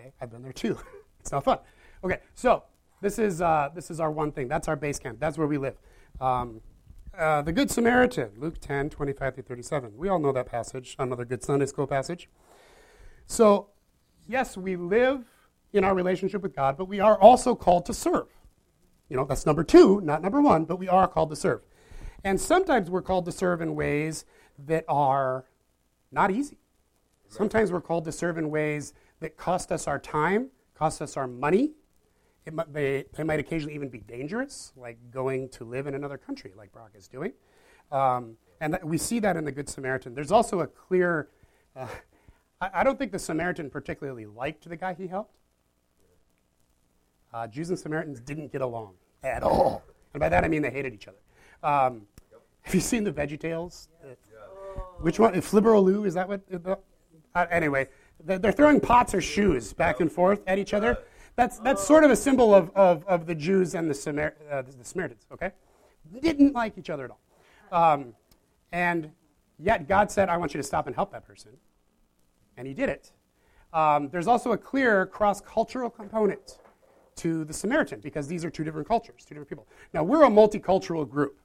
Okay, 0.04 0.14
I've 0.20 0.32
been 0.32 0.42
there 0.42 0.52
too. 0.52 0.78
it's 1.22 1.32
not 1.32 1.46
fun. 1.46 1.60
Okay, 2.04 2.20
so 2.36 2.64
this 3.02 3.18
is, 3.18 3.42
uh, 3.42 3.70
this 3.74 3.90
is 3.90 4.02
our 4.02 4.12
one 4.12 4.34
thing. 4.34 4.50
That's 4.50 4.68
our 4.68 4.76
base 4.76 5.00
camp. 5.00 5.18
That's 5.20 5.38
where 5.38 5.48
we 5.48 5.58
live. 5.58 5.78
Um, 6.20 6.60
uh, 7.18 7.42
the 7.42 7.54
Good 7.54 7.72
Samaritan, 7.72 8.32
Luke 8.38 8.60
10, 8.60 8.90
25 8.90 9.36
through 9.36 9.44
37. 9.44 9.96
We 9.96 10.10
all 10.10 10.20
know 10.20 10.34
that 10.34 10.48
passage, 10.48 10.98
another 11.00 11.24
good 11.24 11.42
Sunday 11.42 11.68
school 11.68 11.88
passage. 11.88 12.28
So, 13.28 13.70
yes, 14.28 14.58
we 14.58 14.76
live 14.76 15.24
in 15.72 15.86
our 15.86 15.96
relationship 15.96 16.42
with 16.42 16.54
God, 16.54 16.76
but 16.76 16.90
we 16.90 17.00
are 17.00 17.18
also 17.18 17.56
called 17.56 17.86
to 17.86 17.94
serve. 17.94 18.28
You 19.08 19.16
know, 19.16 19.24
that's 19.24 19.46
number 19.46 19.64
two, 19.64 20.02
not 20.02 20.22
number 20.22 20.42
one, 20.42 20.66
but 20.66 20.80
we 20.80 20.90
are 20.90 21.08
called 21.08 21.30
to 21.30 21.36
serve. 21.38 21.62
And 22.26 22.42
sometimes 22.42 22.90
we're 22.90 23.02
called 23.02 23.24
to 23.26 23.32
serve 23.32 23.62
in 23.62 23.74
ways 23.74 24.26
that 24.66 24.84
are 24.90 25.46
not 26.12 26.30
easy. 26.30 26.58
Sometimes 27.30 27.72
we're 27.72 27.82
called 27.82 28.04
to 28.06 28.12
serve 28.12 28.38
in 28.38 28.50
ways 28.50 28.94
that 29.24 29.38
cost 29.38 29.72
us 29.72 29.88
our 29.88 30.00
time, 30.00 30.50
cost 30.76 31.02
us 31.02 31.18
our 31.18 31.28
money. 31.28 31.72
Might, 32.52 32.74
they, 32.74 33.06
they, 33.16 33.24
might 33.24 33.40
occasionally 33.40 33.74
even 33.74 33.88
be 33.88 34.00
dangerous, 34.00 34.74
like 34.76 34.98
going 35.12 35.48
to 35.50 35.64
live 35.64 35.88
in 35.88 35.96
another 35.96 36.18
country, 36.18 36.52
like 36.58 36.74
Brock 36.74 36.92
is 36.94 37.08
doing. 37.08 37.32
Um, 37.90 38.36
and 38.60 38.78
we 38.84 38.98
see 38.98 39.20
that 39.20 39.38
in 39.38 39.46
the 39.46 39.52
Good 39.52 39.70
Samaritan. 39.70 40.14
There's 40.14 40.32
also 40.32 40.60
a 40.60 40.68
clear, 40.68 41.30
uh, 41.74 41.88
I, 42.60 42.70
I 42.74 42.84
don't 42.84 43.00
think 43.00 43.14
the 43.14 43.20
Samaritan 43.20 43.70
particularly 43.70 44.26
liked 44.26 44.68
the 44.68 44.76
guy 44.76 44.94
he 44.94 45.08
helped. 45.08 45.38
Uh, 47.34 47.48
Jews 47.48 47.70
and 47.70 47.80
Samaritans 47.80 48.20
didn't 48.20 48.52
get 48.52 48.62
along 48.62 48.96
at 49.24 49.42
all. 49.42 49.84
And 50.14 50.20
by 50.20 50.28
that 50.28 50.44
I 50.44 50.50
mean 50.50 50.62
they 50.62 50.70
hated 50.70 50.94
each 50.94 51.08
other. 51.08 51.18
Um, 51.64 52.02
have 52.64 52.76
you 52.76 52.82
seen 52.82 53.06
the 53.06 53.12
Veggie 53.12 53.40
Tales? 53.40 53.88
Uh, 54.04 54.16
which 55.00 55.18
one? 55.18 55.34
Flibber-o-loo? 55.34 56.04
Is 56.04 56.14
that 56.14 56.28
what? 56.28 56.42
Uh, 57.36 57.46
anyway, 57.50 57.88
they're 58.24 58.52
throwing 58.52 58.80
pots 58.80 59.14
or 59.14 59.22
shoes 59.22 59.74
back 59.74 60.00
and 60.00 60.12
forth 60.12 60.42
at 60.48 60.58
each 60.58 60.74
other. 60.74 60.98
That's, 61.36 61.60
that's 61.60 61.84
sort 61.84 62.04
of 62.04 62.12
a 62.12 62.16
symbol 62.16 62.54
of, 62.54 62.72
of, 62.76 63.06
of 63.06 63.26
the 63.26 63.36
Jews 63.36 63.74
and 63.74 63.90
the, 63.90 63.94
Samar- 63.94 64.36
uh, 64.52 64.62
the 64.62 64.86
Samaritans, 64.86 65.26
okay? 65.32 65.52
Didn't 66.22 66.54
like 66.54 66.78
each 66.78 66.90
other 66.90 67.06
at 67.06 67.12
all. 67.12 67.94
Um, 67.94 68.14
and 68.72 69.10
yet 69.58 69.88
God 69.88 70.12
said, 70.12 70.30
I 70.30 70.38
want 70.38 70.54
you 70.54 70.60
to 70.60 70.64
stop 70.64 70.86
and 70.86 70.96
help 70.96 71.12
that 71.12 71.26
person 71.26 71.52
and 72.58 72.68
he 72.68 72.74
did 72.74 72.90
it. 72.90 73.12
Um, 73.72 74.10
there's 74.10 74.28
also 74.28 74.52
a 74.52 74.58
clear 74.58 75.06
cross 75.06 75.42
cultural 75.42 75.90
component 75.90 76.60
to 77.16 77.44
the 77.46 77.54
Samaritan 77.54 78.00
because 78.02 78.28
these 78.28 78.46
are 78.46 78.50
two 78.50 78.64
different 78.64 78.88
cultures, 78.88 79.26
two 79.26 79.36
different 79.36 79.50
people. 79.50 79.68
Now, 79.94 80.04
we're 80.04 80.24
a 80.24 80.30
multicultural 80.30 81.10
group, 81.10 81.40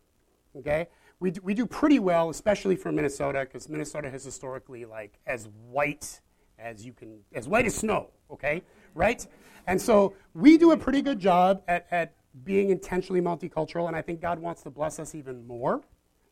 okay? 0.56 0.88
We 1.20 1.30
do, 1.32 1.40
we 1.42 1.54
do 1.54 1.66
pretty 1.66 1.98
well, 1.98 2.30
especially 2.30 2.76
for 2.76 2.92
Minnesota, 2.92 3.40
because 3.40 3.68
Minnesota 3.68 4.10
has 4.10 4.24
historically, 4.24 4.84
like, 4.84 5.18
as 5.26 5.48
white 5.70 6.20
as 6.58 6.84
you 6.84 6.92
can, 6.92 7.18
as 7.34 7.48
white 7.48 7.66
as 7.66 7.74
snow, 7.74 8.08
okay? 8.30 8.62
Right? 8.94 9.26
And 9.66 9.80
so 9.80 10.14
we 10.34 10.58
do 10.58 10.72
a 10.72 10.76
pretty 10.76 11.02
good 11.02 11.18
job 11.18 11.62
at, 11.68 11.86
at 11.90 12.14
being 12.44 12.70
intentionally 12.70 13.20
multicultural, 13.20 13.86
and 13.86 13.96
I 13.96 14.02
think 14.02 14.20
God 14.20 14.38
wants 14.38 14.62
to 14.62 14.70
bless 14.70 14.98
us 14.98 15.14
even 15.14 15.46
more 15.46 15.82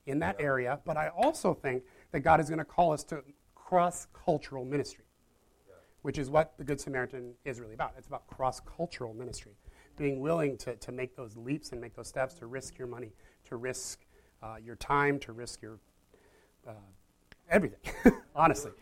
in 0.06 0.18
that 0.20 0.36
area. 0.38 0.80
But 0.84 0.96
I 0.96 1.08
also 1.08 1.54
think 1.54 1.82
that 2.12 2.20
God 2.20 2.40
is 2.40 2.48
going 2.48 2.58
to 2.58 2.64
call 2.64 2.92
us 2.92 3.04
to 3.04 3.22
cross 3.54 4.06
cultural 4.12 4.64
ministry, 4.64 5.04
which 6.02 6.18
is 6.18 6.30
what 6.30 6.54
the 6.58 6.64
Good 6.64 6.80
Samaritan 6.80 7.34
is 7.44 7.60
really 7.60 7.74
about. 7.74 7.94
It's 7.98 8.06
about 8.06 8.26
cross 8.26 8.60
cultural 8.60 9.12
ministry, 9.12 9.52
being 9.96 10.20
willing 10.20 10.56
to, 10.58 10.76
to 10.76 10.92
make 10.92 11.16
those 11.16 11.36
leaps 11.36 11.72
and 11.72 11.80
make 11.80 11.94
those 11.94 12.08
steps, 12.08 12.34
to 12.34 12.46
risk 12.46 12.78
your 12.78 12.88
money, 12.88 13.12
to 13.46 13.56
risk 13.56 14.04
uh, 14.42 14.56
your 14.64 14.76
time, 14.76 15.18
to 15.20 15.32
risk 15.32 15.62
your 15.62 15.78
uh, 16.66 16.72
everything, 17.50 17.80
honestly. 18.34 18.72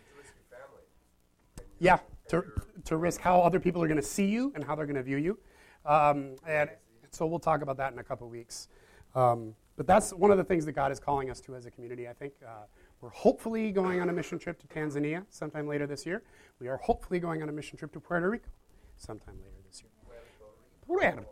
Yeah, 1.79 1.99
to, 2.29 2.45
to 2.85 2.97
risk 2.97 3.21
how 3.21 3.41
other 3.41 3.61
people 3.61 3.83
are 3.83 3.89
going 3.89 4.01
to 4.01 4.07
see 4.07 4.27
you 4.27 4.53
and 4.55 4.65
how 4.65 4.75
they're 4.75 4.87
going 4.87 4.97
to 4.97 5.03
view 5.03 5.17
you. 5.17 5.39
Um, 5.85 6.37
and 6.47 6.71
so 7.11 7.27
we'll 7.27 7.39
talk 7.39 7.63
about 7.63 7.77
that 7.77 7.93
in 7.93 7.99
a 7.99 8.05
couple 8.05 8.29
weeks. 8.29 8.69
Um, 9.15 9.55
but 9.77 9.87
that's 9.87 10.13
one 10.13 10.31
of 10.31 10.39
the 10.39 10.45
things 10.45 10.65
that 10.67 10.73
God 10.73 10.93
is 10.93 11.01
calling 11.01 11.31
us 11.31 11.41
to 11.43 11.55
as 11.55 11.67
a 11.67 11.71
community, 11.71 12.09
I 12.09 12.13
think. 12.13 12.35
Uh, 12.47 12.67
we're 13.01 13.11
hopefully 13.11 13.71
going 13.71 14.01
on 14.01 14.09
a 14.09 14.13
mission 14.13 14.39
trip 14.39 14.59
to 14.61 14.67
Tanzania 14.67 15.25
sometime 15.29 15.67
later 15.67 15.87
this 15.87 16.07
year. 16.07 16.23
We 16.61 16.69
are 16.69 16.79
hopefully 16.79 17.21
going 17.21 17.43
on 17.43 17.49
a 17.49 17.53
mission 17.53 17.77
trip 17.77 17.93
to 17.93 18.01
Puerto 18.01 18.31
Rico 18.31 18.49
sometime 18.97 19.35
later 19.41 19.57
this 19.67 19.83
year. 19.83 19.91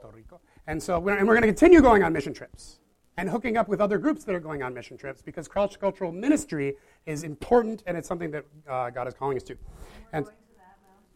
Puerto 0.00 0.16
Rico. 0.16 0.40
And 0.66 0.82
so 0.82 0.98
we're, 0.98 1.16
and 1.16 1.26
we're 1.26 1.34
going 1.34 1.42
to 1.42 1.48
continue 1.48 1.80
going 1.80 2.02
on 2.02 2.12
mission 2.12 2.34
trips 2.34 2.80
and 3.16 3.28
hooking 3.28 3.56
up 3.56 3.68
with 3.68 3.80
other 3.80 3.98
groups 3.98 4.24
that 4.24 4.34
are 4.34 4.40
going 4.40 4.62
on 4.62 4.72
mission 4.72 4.96
trips 4.96 5.22
because 5.22 5.48
cross 5.48 5.76
cultural 5.76 6.12
ministry 6.12 6.76
is 7.06 7.24
important 7.24 7.82
and 7.86 7.96
it's 7.96 8.08
something 8.08 8.30
that 8.30 8.44
uh, 8.68 8.90
God 8.90 9.06
is 9.06 9.14
calling 9.14 9.36
us 9.36 9.42
to. 9.44 9.56
And 10.12 10.26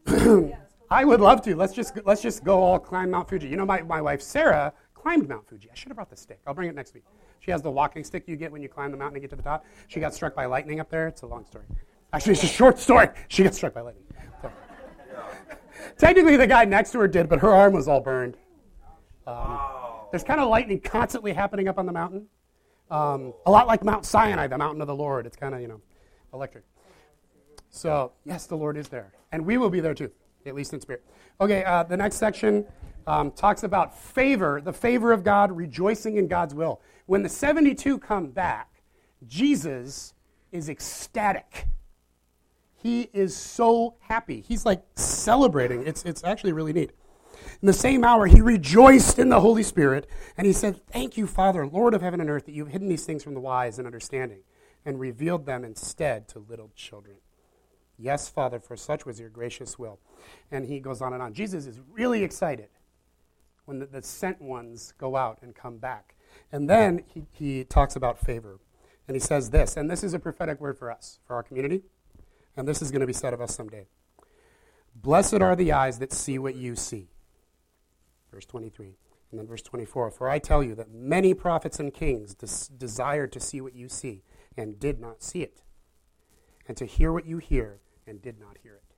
I 0.90 1.04
would 1.04 1.20
love 1.20 1.42
to. 1.42 1.56
Let's 1.56 1.72
just 1.72 1.98
let's 2.04 2.22
just 2.22 2.44
go 2.44 2.62
all 2.62 2.78
climb 2.78 3.11
Mount 3.11 3.28
Fuji. 3.28 3.48
You 3.48 3.56
know, 3.56 3.66
my, 3.66 3.82
my 3.82 4.00
wife 4.00 4.22
Sarah 4.22 4.72
climbed 4.94 5.28
Mount 5.28 5.48
Fuji. 5.48 5.68
I 5.70 5.74
should 5.74 5.88
have 5.88 5.96
brought 5.96 6.11
the 6.11 6.16
stick. 6.16 6.40
I'll 6.46 6.54
bring 6.54 6.68
it 6.68 6.74
next 6.74 6.94
week. 6.94 7.04
She 7.40 7.50
has 7.50 7.62
the 7.62 7.70
walking 7.70 8.04
stick 8.04 8.24
you 8.26 8.37
get 8.37 8.50
when 8.50 8.62
you 8.62 8.68
climb 8.68 8.90
the 8.90 8.96
mountain 8.96 9.16
and 9.16 9.22
get 9.22 9.30
to 9.30 9.37
the 9.37 9.42
top. 9.42 9.64
She 9.88 10.00
got 10.00 10.14
struck 10.14 10.35
by 10.35 10.46
lightning 10.46 10.80
up 10.80 10.90
there. 10.90 11.06
It's 11.06 11.22
a 11.22 11.26
long 11.26 11.44
story. 11.46 11.64
Actually, 12.12 12.35
it's 12.35 12.44
a 12.44 12.48
short 12.48 12.78
story. 12.78 13.09
She 13.28 13.42
got 13.42 13.54
struck 13.54 13.74
by 13.74 13.82
lightning. 13.82 14.04
So. 14.42 14.50
Technically, 15.98 16.37
the 16.37 16.46
guy 16.46 16.64
next 16.64 16.92
to 16.92 16.98
her 17.00 17.09
did, 17.09 17.28
but 17.28 17.40
her 17.40 17.50
arm 17.50 17.72
was 17.72 17.88
all 17.88 18.00
burned. 18.00 18.37
Um, 19.26 19.59
there's 20.16 20.24
kind 20.24 20.40
of 20.40 20.48
lightning 20.48 20.81
constantly 20.81 21.35
happening 21.35 21.68
up 21.68 21.76
on 21.76 21.85
the 21.85 21.92
mountain. 21.92 22.26
Um, 22.90 23.35
a 23.44 23.50
lot 23.50 23.66
like 23.66 23.85
Mount 23.85 24.07
Sinai, 24.07 24.46
the 24.46 24.57
mountain 24.57 24.81
of 24.81 24.87
the 24.87 24.94
Lord. 24.94 25.26
It's 25.26 25.37
kind 25.37 25.55
of, 25.55 25.61
you 25.61 25.68
know, 25.68 25.83
electric. 26.33 26.64
So, 27.68 28.12
yes, 28.24 28.46
the 28.46 28.57
Lord 28.57 28.79
is 28.79 28.88
there. 28.88 29.12
And 29.31 29.44
we 29.44 29.59
will 29.59 29.68
be 29.68 29.81
there 29.81 29.92
too, 29.92 30.11
at 30.46 30.55
least 30.55 30.72
in 30.72 30.81
spirit. 30.81 31.05
Okay, 31.38 31.64
uh, 31.64 31.83
the 31.83 31.98
next 31.98 32.16
section 32.16 32.64
um, 33.07 33.31
talks 33.31 33.62
about 33.62 33.94
favor, 33.94 34.62
the 34.62 34.72
favor 34.72 35.12
of 35.12 35.22
God, 35.22 35.55
rejoicing 35.55 36.16
in 36.16 36.29
God's 36.29 36.55
will. 36.55 36.81
When 37.05 37.22
the 37.22 37.29
72 37.29 37.98
come 37.98 38.29
back, 38.29 38.70
Jesus 39.26 40.14
is 40.50 40.70
ecstatic. 40.70 41.66
He 42.74 43.11
is 43.12 43.37
so 43.37 43.96
happy. 44.00 44.40
He's 44.40 44.64
like 44.64 44.83
celebrating. 44.94 45.87
It's, 45.87 46.07
it's 46.07 46.24
actually 46.24 46.55
really 46.55 46.72
neat. 46.72 46.92
In 47.62 47.66
the 47.66 47.73
same 47.73 48.05
hour, 48.05 48.27
he 48.27 48.40
rejoiced 48.40 49.19
in 49.19 49.29
the 49.29 49.40
Holy 49.40 49.62
Spirit, 49.62 50.07
and 50.37 50.47
he 50.47 50.53
said, 50.53 50.87
Thank 50.87 51.16
you, 51.16 51.27
Father, 51.27 51.66
Lord 51.66 51.95
of 51.95 52.03
heaven 52.03 52.21
and 52.21 52.29
earth, 52.29 52.47
that 52.47 52.53
you've 52.53 52.69
hidden 52.69 52.88
these 52.88 53.07
things 53.07 53.25
from 53.25 53.35
the 53.35 53.40
wise 53.40 53.79
and 53.79 53.87
understanding, 53.87 54.40
and 54.85 55.01
revealed 55.01 55.47
them 55.47 55.64
instead 55.64 56.29
to 56.29 56.38
little 56.38 56.71
children. 56.75 57.16
Yes, 57.99 58.29
Father, 58.29 58.61
for 58.61 58.77
such 58.77 59.07
was 59.07 59.19
your 59.19 59.31
gracious 59.31 59.79
will. 59.79 59.99
And 60.51 60.66
he 60.66 60.81
goes 60.81 61.01
on 61.01 61.12
and 61.12 61.23
on. 61.23 61.33
Jesus 61.33 61.66
is 61.66 61.81
really 61.90 62.23
excited 62.23 62.69
when 63.64 63.79
the, 63.79 63.87
the 63.87 64.03
sent 64.03 64.40
ones 64.40 64.92
go 64.99 65.16
out 65.16 65.38
and 65.42 65.55
come 65.55 65.79
back. 65.79 66.14
And 66.53 66.69
then 66.69 67.05
he, 67.07 67.25
he 67.31 67.64
talks 67.64 67.97
about 67.97 68.19
favor. 68.19 68.59
And 69.09 69.14
he 69.14 69.21
says 69.21 69.51
this, 69.51 69.77
and 69.77 69.90
this 69.90 70.03
is 70.03 70.14
a 70.14 70.19
prophetic 70.19 70.61
word 70.61 70.77
for 70.79 70.90
us, 70.90 71.21
for 71.27 71.37
our 71.37 71.42
community, 71.42 71.83
and 72.57 72.66
this 72.66 72.83
is 72.83 72.90
going 72.90 73.01
to 73.01 73.07
be 73.07 73.12
said 73.12 73.33
of 73.33 73.40
us 73.40 73.55
someday. 73.55 73.87
Blessed 74.95 75.35
are 75.35 75.55
the 75.55 75.73
eyes 75.73 75.99
that 76.01 76.12
see 76.12 76.38
what 76.38 76.57
you 76.57 76.75
see. 76.75 77.09
Verse 78.37 78.44
23. 78.44 78.99
And 79.31 79.40
then 79.40 79.46
verse 79.46 79.62
24. 79.62 80.11
For 80.11 80.29
I 80.29 80.38
tell 80.38 80.62
you 80.62 80.75
that 80.75 80.92
many 80.92 81.33
prophets 81.33 81.81
and 81.81 81.94
kings 81.94 82.35
des- 82.35 82.70
desired 82.77 83.33
to 83.33 83.40
see 83.40 83.62
what 83.62 83.75
you 83.75 83.88
see 83.88 84.25
and 84.59 84.79
did 84.79 85.01
not 85.01 85.22
see 85.22 85.40
it, 85.40 85.62
and 86.68 86.77
to 86.77 86.85
hear 86.85 87.14
what 87.14 87.25
you 87.25 87.38
hear 87.38 87.81
and 88.07 88.20
did 88.20 88.38
not 88.38 88.59
hear 88.62 88.75
it. 88.75 88.94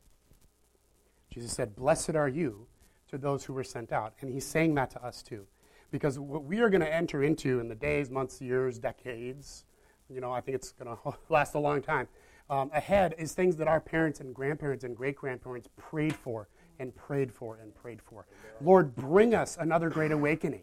Jesus 1.32 1.52
said, 1.52 1.76
Blessed 1.76 2.16
are 2.16 2.26
you 2.26 2.66
to 3.10 3.16
those 3.16 3.44
who 3.44 3.52
were 3.52 3.62
sent 3.62 3.92
out. 3.92 4.14
And 4.20 4.28
he's 4.28 4.44
saying 4.44 4.74
that 4.74 4.90
to 4.90 5.04
us 5.04 5.22
too. 5.22 5.46
Because 5.92 6.18
what 6.18 6.42
we 6.42 6.58
are 6.58 6.68
going 6.68 6.80
to 6.80 6.92
enter 6.92 7.22
into 7.22 7.60
in 7.60 7.68
the 7.68 7.76
days, 7.76 8.10
months, 8.10 8.40
years, 8.40 8.80
decades, 8.80 9.66
you 10.12 10.20
know, 10.20 10.32
I 10.32 10.40
think 10.40 10.56
it's 10.56 10.72
going 10.72 10.96
to 11.04 11.14
last 11.28 11.54
a 11.54 11.60
long 11.60 11.80
time, 11.80 12.08
um, 12.50 12.72
ahead 12.74 13.14
is 13.18 13.34
things 13.34 13.54
that 13.58 13.68
our 13.68 13.80
parents 13.80 14.18
and 14.18 14.34
grandparents 14.34 14.82
and 14.82 14.96
great 14.96 15.14
grandparents 15.14 15.68
prayed 15.76 16.16
for 16.16 16.48
and 16.78 16.94
prayed 16.94 17.32
for 17.32 17.58
and 17.60 17.74
prayed 17.74 18.00
for. 18.02 18.26
Lord, 18.60 18.94
bring 18.94 19.34
us 19.34 19.56
another 19.58 19.90
great 19.90 20.12
awakening. 20.12 20.62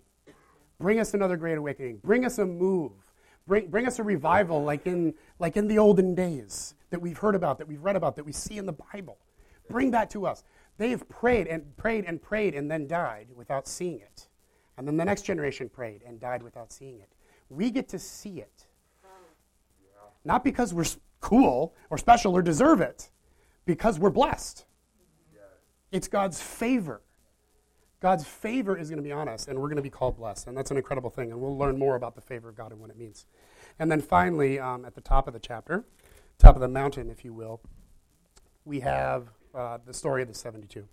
Bring 0.80 1.00
us 1.00 1.14
another 1.14 1.38
great 1.38 1.58
awakening. 1.58 2.00
Bring 2.04 2.26
us 2.26 2.38
a 2.38 2.46
move. 2.46 2.92
Bring, 3.48 3.68
bring 3.68 3.88
us 3.88 4.00
a 4.00 4.04
revival 4.04 4.64
like 4.64 4.88
in, 4.88 5.14
like 5.40 5.56
in 5.56 5.68
the 5.68 5.78
olden 5.78 6.16
days 6.16 6.74
that 6.90 7.02
we've 7.02 7.18
heard 7.18 7.36
about, 7.36 7.58
that 7.60 7.68
we've 7.68 7.84
read 7.84 7.96
about, 7.96 8.16
that 8.16 8.26
we 8.26 8.32
see 8.32 8.58
in 8.58 8.66
the 8.66 8.74
Bible. 8.94 9.18
Bring 9.70 9.92
that 9.92 10.10
to 10.12 10.26
us. 10.26 10.44
They 10.78 10.90
have 10.90 11.08
prayed 11.08 11.48
and 11.48 11.76
prayed 11.78 12.06
and 12.06 12.22
prayed 12.22 12.56
and 12.56 12.70
then 12.70 12.88
died 12.88 13.28
without 13.36 13.68
seeing 13.68 14.00
it. 14.00 14.28
And 14.78 14.88
then 14.88 14.98
the 14.98 15.06
next 15.06 15.22
generation 15.22 15.70
prayed 15.70 16.02
and 16.06 16.20
died 16.20 16.44
without 16.44 16.72
seeing 16.72 17.00
it. 17.00 17.10
We 17.50 17.72
get 17.72 17.88
to 17.90 18.00
see 18.00 18.40
it. 18.40 18.68
Not 20.26 20.44
because 20.44 20.74
we're 20.74 20.86
cool 21.22 21.76
or 21.90 21.98
special 21.98 22.36
or 22.36 22.42
deserve 22.42 22.82
it, 22.82 23.10
because 23.66 24.00
we're 24.00 24.10
blessed. 24.10 24.66
It's 25.96 26.10
God's 26.10 26.42
favor. 26.42 27.02
God's 28.02 28.26
favor 28.26 28.78
is 28.78 28.90
going 28.90 28.98
to 28.98 29.04
be 29.04 29.14
on 29.14 29.30
us, 29.30 29.48
and 29.48 29.58
we're 29.58 29.70
going 29.70 29.78
to 29.78 29.82
be 29.82 29.90
called 29.90 30.18
blessed. 30.18 30.48
And 30.48 30.58
that's 30.58 30.70
an 30.70 30.76
incredible 30.76 31.10
thing. 31.10 31.32
And 31.32 31.40
we'll 31.40 31.58
learn 31.58 31.80
more 31.80 31.96
about 31.96 32.16
the 32.16 32.22
favor 32.22 32.50
of 32.50 32.58
God 32.58 32.74
and 32.74 32.82
what 32.82 32.90
it 32.90 32.98
means. 32.98 33.26
And 33.80 33.90
then 33.90 34.02
finally, 34.02 34.60
um, 34.60 34.84
at 34.84 34.94
the 34.94 35.00
top 35.00 35.26
of 35.26 35.34
the 35.34 35.40
chapter, 35.40 35.86
top 36.38 36.56
of 36.56 36.60
the 36.60 36.68
mountain, 36.68 37.10
if 37.10 37.24
you 37.24 37.32
will, 37.32 37.62
we 38.66 38.82
have 38.82 39.30
uh, 39.54 39.78
the 39.86 39.94
story 39.94 40.22
of 40.22 40.28
the 40.28 40.34
72. 40.34 40.86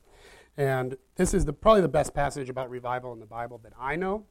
And 0.56 0.96
this 1.16 1.34
is 1.34 1.46
the, 1.46 1.52
probably 1.52 1.80
the 1.80 1.88
best 1.88 2.14
passage 2.14 2.48
about 2.48 2.70
revival 2.70 3.12
in 3.12 3.18
the 3.18 3.26
Bible 3.26 3.58
that 3.64 3.72
I 3.76 3.96
know. 3.96 4.24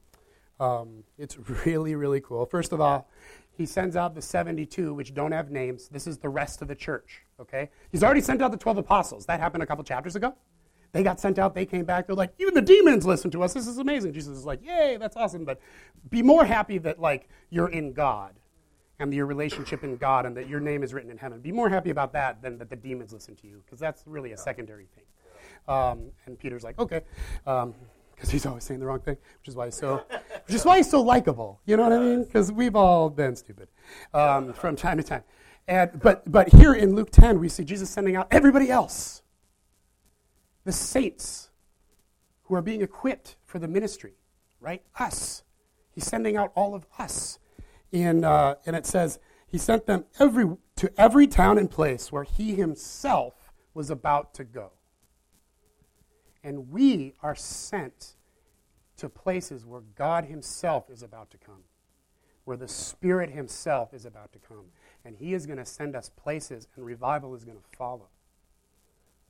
Um, 0.58 1.04
it's 1.18 1.36
really, 1.66 1.94
really 1.96 2.22
cool. 2.22 2.46
First 2.46 2.72
of 2.72 2.80
all, 2.80 3.10
he 3.50 3.66
sends 3.66 3.94
out 3.94 4.14
the 4.14 4.22
72, 4.22 4.94
which 4.94 5.12
don't 5.12 5.32
have 5.32 5.50
names. 5.50 5.88
This 5.88 6.06
is 6.06 6.16
the 6.16 6.30
rest 6.30 6.62
of 6.62 6.68
the 6.68 6.74
church, 6.74 7.26
okay? 7.38 7.68
He's 7.90 8.02
already 8.02 8.22
sent 8.22 8.40
out 8.40 8.52
the 8.52 8.56
12 8.56 8.78
apostles. 8.78 9.26
That 9.26 9.38
happened 9.38 9.62
a 9.62 9.66
couple 9.66 9.84
chapters 9.84 10.16
ago. 10.16 10.34
They 10.92 11.02
got 11.02 11.18
sent 11.18 11.38
out, 11.38 11.54
they 11.54 11.64
came 11.64 11.86
back, 11.86 12.06
they're 12.06 12.14
like, 12.14 12.34
even 12.38 12.52
the 12.52 12.60
demons 12.62 13.06
listen 13.06 13.30
to 13.30 13.42
us. 13.42 13.54
This 13.54 13.66
is 13.66 13.78
amazing. 13.78 14.12
Jesus 14.12 14.36
is 14.36 14.44
like, 14.44 14.64
yay, 14.64 14.98
that's 15.00 15.16
awesome. 15.16 15.44
But 15.44 15.58
be 16.10 16.22
more 16.22 16.44
happy 16.44 16.76
that, 16.78 17.00
like, 17.00 17.30
you're 17.48 17.68
in 17.68 17.94
God 17.94 18.34
and 18.98 19.12
your 19.12 19.24
relationship 19.24 19.84
in 19.84 19.96
God 19.96 20.26
and 20.26 20.36
that 20.36 20.48
your 20.48 20.60
name 20.60 20.82
is 20.82 20.92
written 20.92 21.10
in 21.10 21.16
heaven. 21.16 21.40
Be 21.40 21.50
more 21.50 21.70
happy 21.70 21.88
about 21.90 22.12
that 22.12 22.42
than 22.42 22.58
that 22.58 22.68
the 22.68 22.76
demons 22.76 23.12
listen 23.12 23.34
to 23.36 23.46
you, 23.46 23.62
because 23.64 23.80
that's 23.80 24.02
really 24.06 24.32
a 24.32 24.36
secondary 24.36 24.86
thing. 24.94 25.04
Um, 25.66 26.10
and 26.26 26.38
Peter's 26.38 26.62
like, 26.62 26.78
okay, 26.78 27.02
because 27.44 27.62
um, 27.64 27.74
he's 28.30 28.44
always 28.44 28.64
saying 28.64 28.80
the 28.80 28.86
wrong 28.86 29.00
thing, 29.00 29.16
which 29.40 29.48
is 29.48 29.56
why 29.56 29.66
he's 29.66 29.76
so, 29.76 30.04
which 30.46 30.54
is 30.54 30.64
why 30.64 30.76
he's 30.76 30.90
so 30.90 31.00
likable. 31.00 31.60
You 31.64 31.78
know 31.78 31.84
what 31.84 31.92
I 31.92 32.00
mean? 32.00 32.24
Because 32.24 32.52
we've 32.52 32.76
all 32.76 33.08
been 33.08 33.34
stupid 33.34 33.68
um, 34.12 34.52
from 34.52 34.76
time 34.76 34.98
to 34.98 35.02
time. 35.02 35.22
And 35.66 36.00
but 36.02 36.30
but 36.30 36.48
here 36.50 36.74
in 36.74 36.94
Luke 36.94 37.10
10, 37.10 37.38
we 37.38 37.48
see 37.48 37.64
Jesus 37.64 37.88
sending 37.88 38.16
out 38.16 38.28
everybody 38.30 38.70
else 38.70 39.21
the 40.64 40.72
saints 40.72 41.50
who 42.44 42.54
are 42.54 42.62
being 42.62 42.82
equipped 42.82 43.36
for 43.44 43.58
the 43.58 43.68
ministry, 43.68 44.14
right? 44.60 44.82
Us. 44.98 45.42
He's 45.94 46.04
sending 46.04 46.36
out 46.36 46.52
all 46.54 46.74
of 46.74 46.86
us. 46.98 47.38
In, 47.90 48.24
uh, 48.24 48.54
and 48.64 48.74
it 48.74 48.86
says, 48.86 49.18
He 49.46 49.58
sent 49.58 49.86
them 49.86 50.04
every, 50.18 50.56
to 50.76 50.92
every 50.98 51.26
town 51.26 51.58
and 51.58 51.70
place 51.70 52.10
where 52.10 52.24
He 52.24 52.54
Himself 52.54 53.52
was 53.74 53.90
about 53.90 54.34
to 54.34 54.44
go. 54.44 54.72
And 56.42 56.70
we 56.70 57.14
are 57.22 57.34
sent 57.34 58.16
to 58.96 59.08
places 59.08 59.64
where 59.64 59.82
God 59.94 60.24
Himself 60.24 60.90
is 60.90 61.02
about 61.02 61.30
to 61.32 61.38
come, 61.38 61.64
where 62.44 62.56
the 62.56 62.68
Spirit 62.68 63.30
Himself 63.30 63.92
is 63.92 64.06
about 64.06 64.32
to 64.32 64.38
come. 64.38 64.66
And 65.04 65.16
He 65.16 65.34
is 65.34 65.46
going 65.46 65.58
to 65.58 65.66
send 65.66 65.94
us 65.94 66.08
places, 66.08 66.68
and 66.76 66.84
revival 66.84 67.34
is 67.34 67.44
going 67.44 67.58
to 67.58 67.76
follow. 67.76 68.08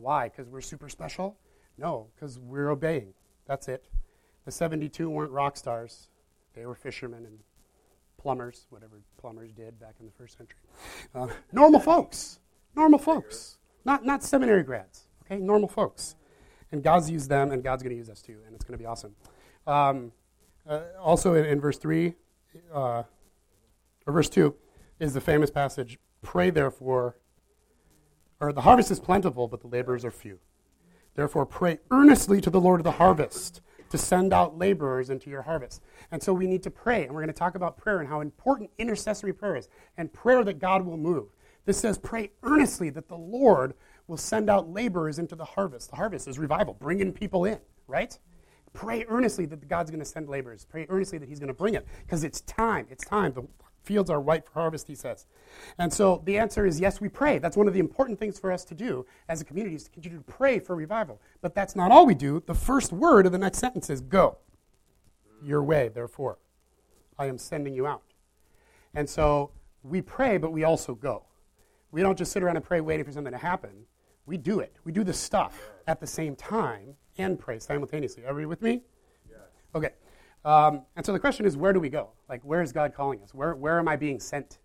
Why? 0.03 0.29
Because 0.29 0.49
we're 0.49 0.61
super 0.61 0.89
special? 0.89 1.39
No, 1.79 2.09
because 2.15 2.39
we're 2.39 2.71
obeying. 2.71 3.15
That's 3.47 3.69
it. 3.69 3.85
The 4.45 4.51
72 4.51 5.09
weren't 5.09 5.31
rock 5.31 5.57
stars, 5.57 6.09
they 6.55 6.67
were 6.67 6.75
fishermen 6.75 7.25
and 7.25 7.39
plumbers, 8.19 8.67
whatever 8.71 9.01
plumbers 9.19 9.53
did 9.53 9.79
back 9.79 9.95
in 10.01 10.07
the 10.07 10.13
first 10.13 10.37
century. 10.37 10.59
Uh, 11.15 11.29
normal 11.53 11.81
folks. 11.81 12.41
Normal 12.75 12.99
folks. 12.99 13.59
Not, 13.85 14.05
not 14.05 14.23
seminary 14.23 14.63
grads, 14.63 15.07
okay? 15.25 15.41
Normal 15.41 15.69
folks. 15.69 16.17
And 16.73 16.83
God's 16.83 17.11
used 17.11 17.29
them, 17.29 17.53
and 17.53 17.63
God's 17.63 17.83
going 17.83 17.91
to 17.91 17.97
use 17.97 18.09
us 18.09 18.23
too, 18.23 18.39
and 18.47 18.55
it's 18.55 18.65
going 18.65 18.77
to 18.77 18.83
be 18.83 18.87
awesome. 18.87 19.15
Um, 19.67 20.13
uh, 20.69 20.81
also, 21.01 21.35
in, 21.35 21.45
in, 21.45 21.61
verse 21.61 21.79
3, 21.79 22.15
uh, 22.73 23.03
or 24.07 24.13
verse 24.13 24.29
2, 24.29 24.55
is 25.01 25.15
the 25.15 25.21
famous 25.21 25.51
passage 25.51 25.99
Pray 26.23 26.51
therefore 26.51 27.17
or 28.43 28.53
the 28.53 28.61
harvest 28.61 28.91
is 28.91 28.99
plentiful, 28.99 29.47
but 29.47 29.61
the 29.61 29.69
laborers 29.69 30.05
are 30.05 30.11
few. 30.11 30.39
Therefore, 31.15 31.47
pray 31.47 31.79
earnestly 31.91 32.41
to 32.41 32.51
the 32.51 32.61
Lord 32.61 32.81
of 32.81 32.85
the 32.85 32.91
harvest 32.91 33.61
to 33.91 33.97
send 33.97 34.33
out 34.33 34.59
laborers 34.59 35.11
into 35.11 35.31
your 35.31 35.43
harvest. 35.43 35.81
And 36.11 36.23
so 36.23 36.33
we 36.33 36.47
need 36.47 36.63
to 36.65 36.71
pray, 36.71 37.05
and 37.05 37.13
we're 37.13 37.21
going 37.21 37.29
to 37.29 37.39
talk 37.39 37.55
about 37.55 37.77
prayer 37.77 38.01
and 38.01 38.09
how 38.09 38.21
important 38.21 38.71
intercessory 38.79 39.33
prayer 39.33 39.55
is, 39.57 39.69
and 39.97 40.13
prayer 40.13 40.43
that 40.45 40.59
God 40.59 40.85
will 40.85 40.97
move. 40.97 41.29
This 41.67 41.79
says, 41.79 41.99
pray 41.99 42.33
earnestly 42.43 42.91
that 42.91 43.07
the 43.07 43.17
Lord 43.17 43.75
will 44.09 44.17
send 44.17 44.51
out 44.51 44.69
laborers 44.69 45.21
into 45.21 45.37
the 45.37 45.45
harvest. 45.45 45.91
The 45.91 45.97
harvest 45.97 46.27
is 46.27 46.39
revival, 46.39 46.75
bringing 46.75 47.13
people 47.13 47.45
in, 47.45 47.59
right? 47.87 48.19
Pray 48.73 49.05
earnestly 49.09 49.47
that 49.47 49.69
God's 49.69 49.91
going 49.91 50.01
to 50.01 50.07
send 50.07 50.29
laborers. 50.29 50.65
Pray 50.65 50.87
earnestly 50.89 51.19
that 51.19 51.29
He's 51.29 51.39
going 51.39 51.49
to 51.49 51.55
bring 51.55 51.75
it, 51.75 51.87
because 52.05 52.25
it's 52.25 52.41
time. 52.41 52.87
It's 52.91 53.05
time. 53.05 53.35
The 53.35 53.47
Fields 53.83 54.11
are 54.11 54.21
ripe 54.21 54.49
for 54.49 54.61
harvest, 54.61 54.87
he 54.87 54.95
says. 54.95 55.27
And 55.79 55.93
so 55.93 56.23
the 56.25 56.39
answer 56.39 56.65
is 56.67 56.81
yes, 56.81 57.01
we 57.01 57.09
pray. 57.09 57.39
That's 57.39 57.57
one 57.57 57.67
of 57.67 57.75
the 57.75 57.81
important 57.81 58.19
things 58.19 58.39
for 58.39 58.53
us 58.53 58.65
to 58.67 58.75
do 58.75 59.05
as 59.29 59.41
a 59.41 59.45
community 59.45 59.75
is 59.75 59.85
to 59.85 59.91
continue 59.91 60.19
to 60.19 60.25
pray 60.25 60.59
for 60.59 60.77
revival. 60.77 61.21
But 61.41 61.55
that's 61.55 61.75
not 61.75 61.91
all 61.91 62.07
we 62.07 62.15
do. 62.15 62.43
The 62.47 62.55
first 62.55 62.93
word 62.93 63.27
of 63.27 63.33
the 63.33 63.39
next 63.39 63.59
sentence 63.59 63.91
is 63.91 64.01
go. 64.01 64.39
Your 65.43 65.63
way, 65.63 65.89
therefore. 65.89 66.39
I 67.19 67.27
am 67.27 67.39
sending 67.39 67.75
you 67.75 67.87
out. 67.87 68.03
And 68.95 69.09
so 69.09 69.51
we 69.83 70.01
pray, 70.01 70.39
but 70.39 70.53
we 70.53 70.65
also 70.65 70.95
go. 70.95 71.25
We 71.91 72.03
don't 72.03 72.17
just 72.17 72.33
sit 72.33 72.43
around 72.43 72.57
and 72.57 72.65
pray 72.65 72.81
waiting 72.81 73.05
for 73.05 73.13
something 73.13 73.33
to 73.33 73.39
happen. 73.39 73.71
We 74.27 74.37
do 74.37 74.61
it. 74.61 74.77
We 74.85 74.93
do 74.93 75.05
the 75.05 75.13
stuff 75.13 75.71
at 75.87 76.01
the 76.01 76.07
same 76.07 76.37
time 76.37 76.95
and 77.19 77.39
pray 77.39 77.59
simultaneously. 77.59 78.25
Everybody 78.25 78.47
with 78.47 78.63
me? 78.63 78.83
Okay. 79.75 79.91
Um, 80.45 80.83
and 80.97 81.07
so 81.07 81.13
the 81.13 81.21
question 81.21 81.47
is, 81.47 81.57
where 81.57 81.73
do 81.73 81.81
we 81.81 81.89
go? 81.89 82.11
Like, 82.29 82.43
where 82.43 82.63
is 82.63 82.73
God 82.73 82.95
calling 82.95 83.23
us? 83.23 83.33
Where, 83.33 83.55
where 83.55 83.79
am 83.79 83.89
I 83.89 83.97
being 83.97 84.19
sent? 84.19 84.59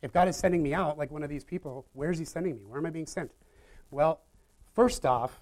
If 0.00 0.12
God 0.12 0.28
is 0.28 0.36
sending 0.36 0.62
me 0.62 0.74
out, 0.74 0.96
like 0.96 1.10
one 1.10 1.22
of 1.22 1.30
these 1.30 1.44
people, 1.44 1.86
where 1.92 2.10
is 2.10 2.18
He 2.18 2.24
sending 2.24 2.54
me? 2.56 2.62
Where 2.64 2.78
am 2.78 2.86
I 2.86 2.90
being 2.90 3.06
sent? 3.06 3.32
Well, 3.90 4.20
first 4.74 5.04
off, 5.04 5.40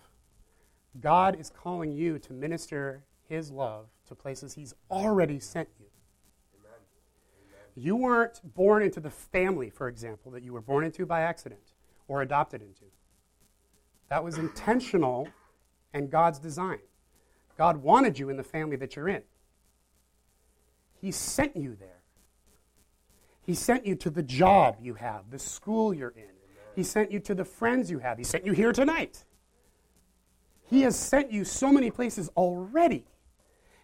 God 1.00 1.38
is 1.38 1.50
calling 1.50 1.92
you 1.92 2.18
to 2.20 2.32
minister 2.32 3.04
His 3.28 3.50
love 3.50 3.86
to 4.08 4.14
places 4.14 4.54
He's 4.54 4.72
already 4.90 5.40
sent 5.40 5.68
you. 5.78 5.86
Amen. 6.54 6.80
You 7.74 7.96
weren't 7.96 8.40
born 8.54 8.82
into 8.82 9.00
the 9.00 9.10
family, 9.10 9.68
for 9.68 9.88
example, 9.88 10.32
that 10.32 10.42
you 10.42 10.52
were 10.52 10.60
born 10.62 10.84
into 10.84 11.04
by 11.04 11.22
accident 11.22 11.72
or 12.08 12.22
adopted 12.22 12.62
into. 12.62 12.84
That 14.08 14.22
was 14.22 14.38
intentional 14.38 15.28
and 15.92 16.10
God's 16.10 16.38
design. 16.38 16.78
God 17.62 17.76
wanted 17.76 18.18
you 18.18 18.28
in 18.28 18.36
the 18.36 18.42
family 18.42 18.74
that 18.74 18.96
you're 18.96 19.08
in. 19.08 19.22
He 21.00 21.12
sent 21.12 21.56
you 21.56 21.76
there. 21.78 22.02
He 23.40 23.54
sent 23.54 23.86
you 23.86 23.94
to 23.94 24.10
the 24.10 24.24
job 24.24 24.78
you 24.80 24.94
have, 24.94 25.30
the 25.30 25.38
school 25.38 25.94
you're 25.94 26.12
in. 26.16 26.34
He 26.74 26.82
sent 26.82 27.12
you 27.12 27.20
to 27.20 27.36
the 27.36 27.44
friends 27.44 27.88
you 27.88 28.00
have. 28.00 28.18
He 28.18 28.24
sent 28.24 28.44
you 28.44 28.50
here 28.50 28.72
tonight. 28.72 29.24
He 30.64 30.82
has 30.82 30.98
sent 30.98 31.30
you 31.30 31.44
so 31.44 31.70
many 31.70 31.92
places 31.92 32.28
already. 32.36 33.04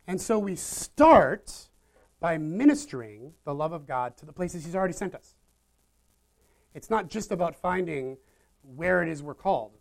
And 0.09 0.21
so 0.21 0.41
we 0.41 0.57
start 0.57 1.69
by 2.19 2.37
ministering 2.37 3.33
the 3.45 3.55
love 3.55 3.71
of 3.71 3.87
God 3.87 4.17
to 4.17 4.27
the 4.27 4.33
places 4.33 4.65
He's 4.65 4.75
already 4.75 4.93
sent 4.93 5.15
us. 5.15 5.37
It's 6.75 6.91
not 6.91 7.09
just 7.09 7.31
about 7.31 7.55
finding 7.55 8.17
where 8.75 9.05
it 9.05 9.09
is 9.09 9.23
we're 9.23 9.35
called 9.35 9.78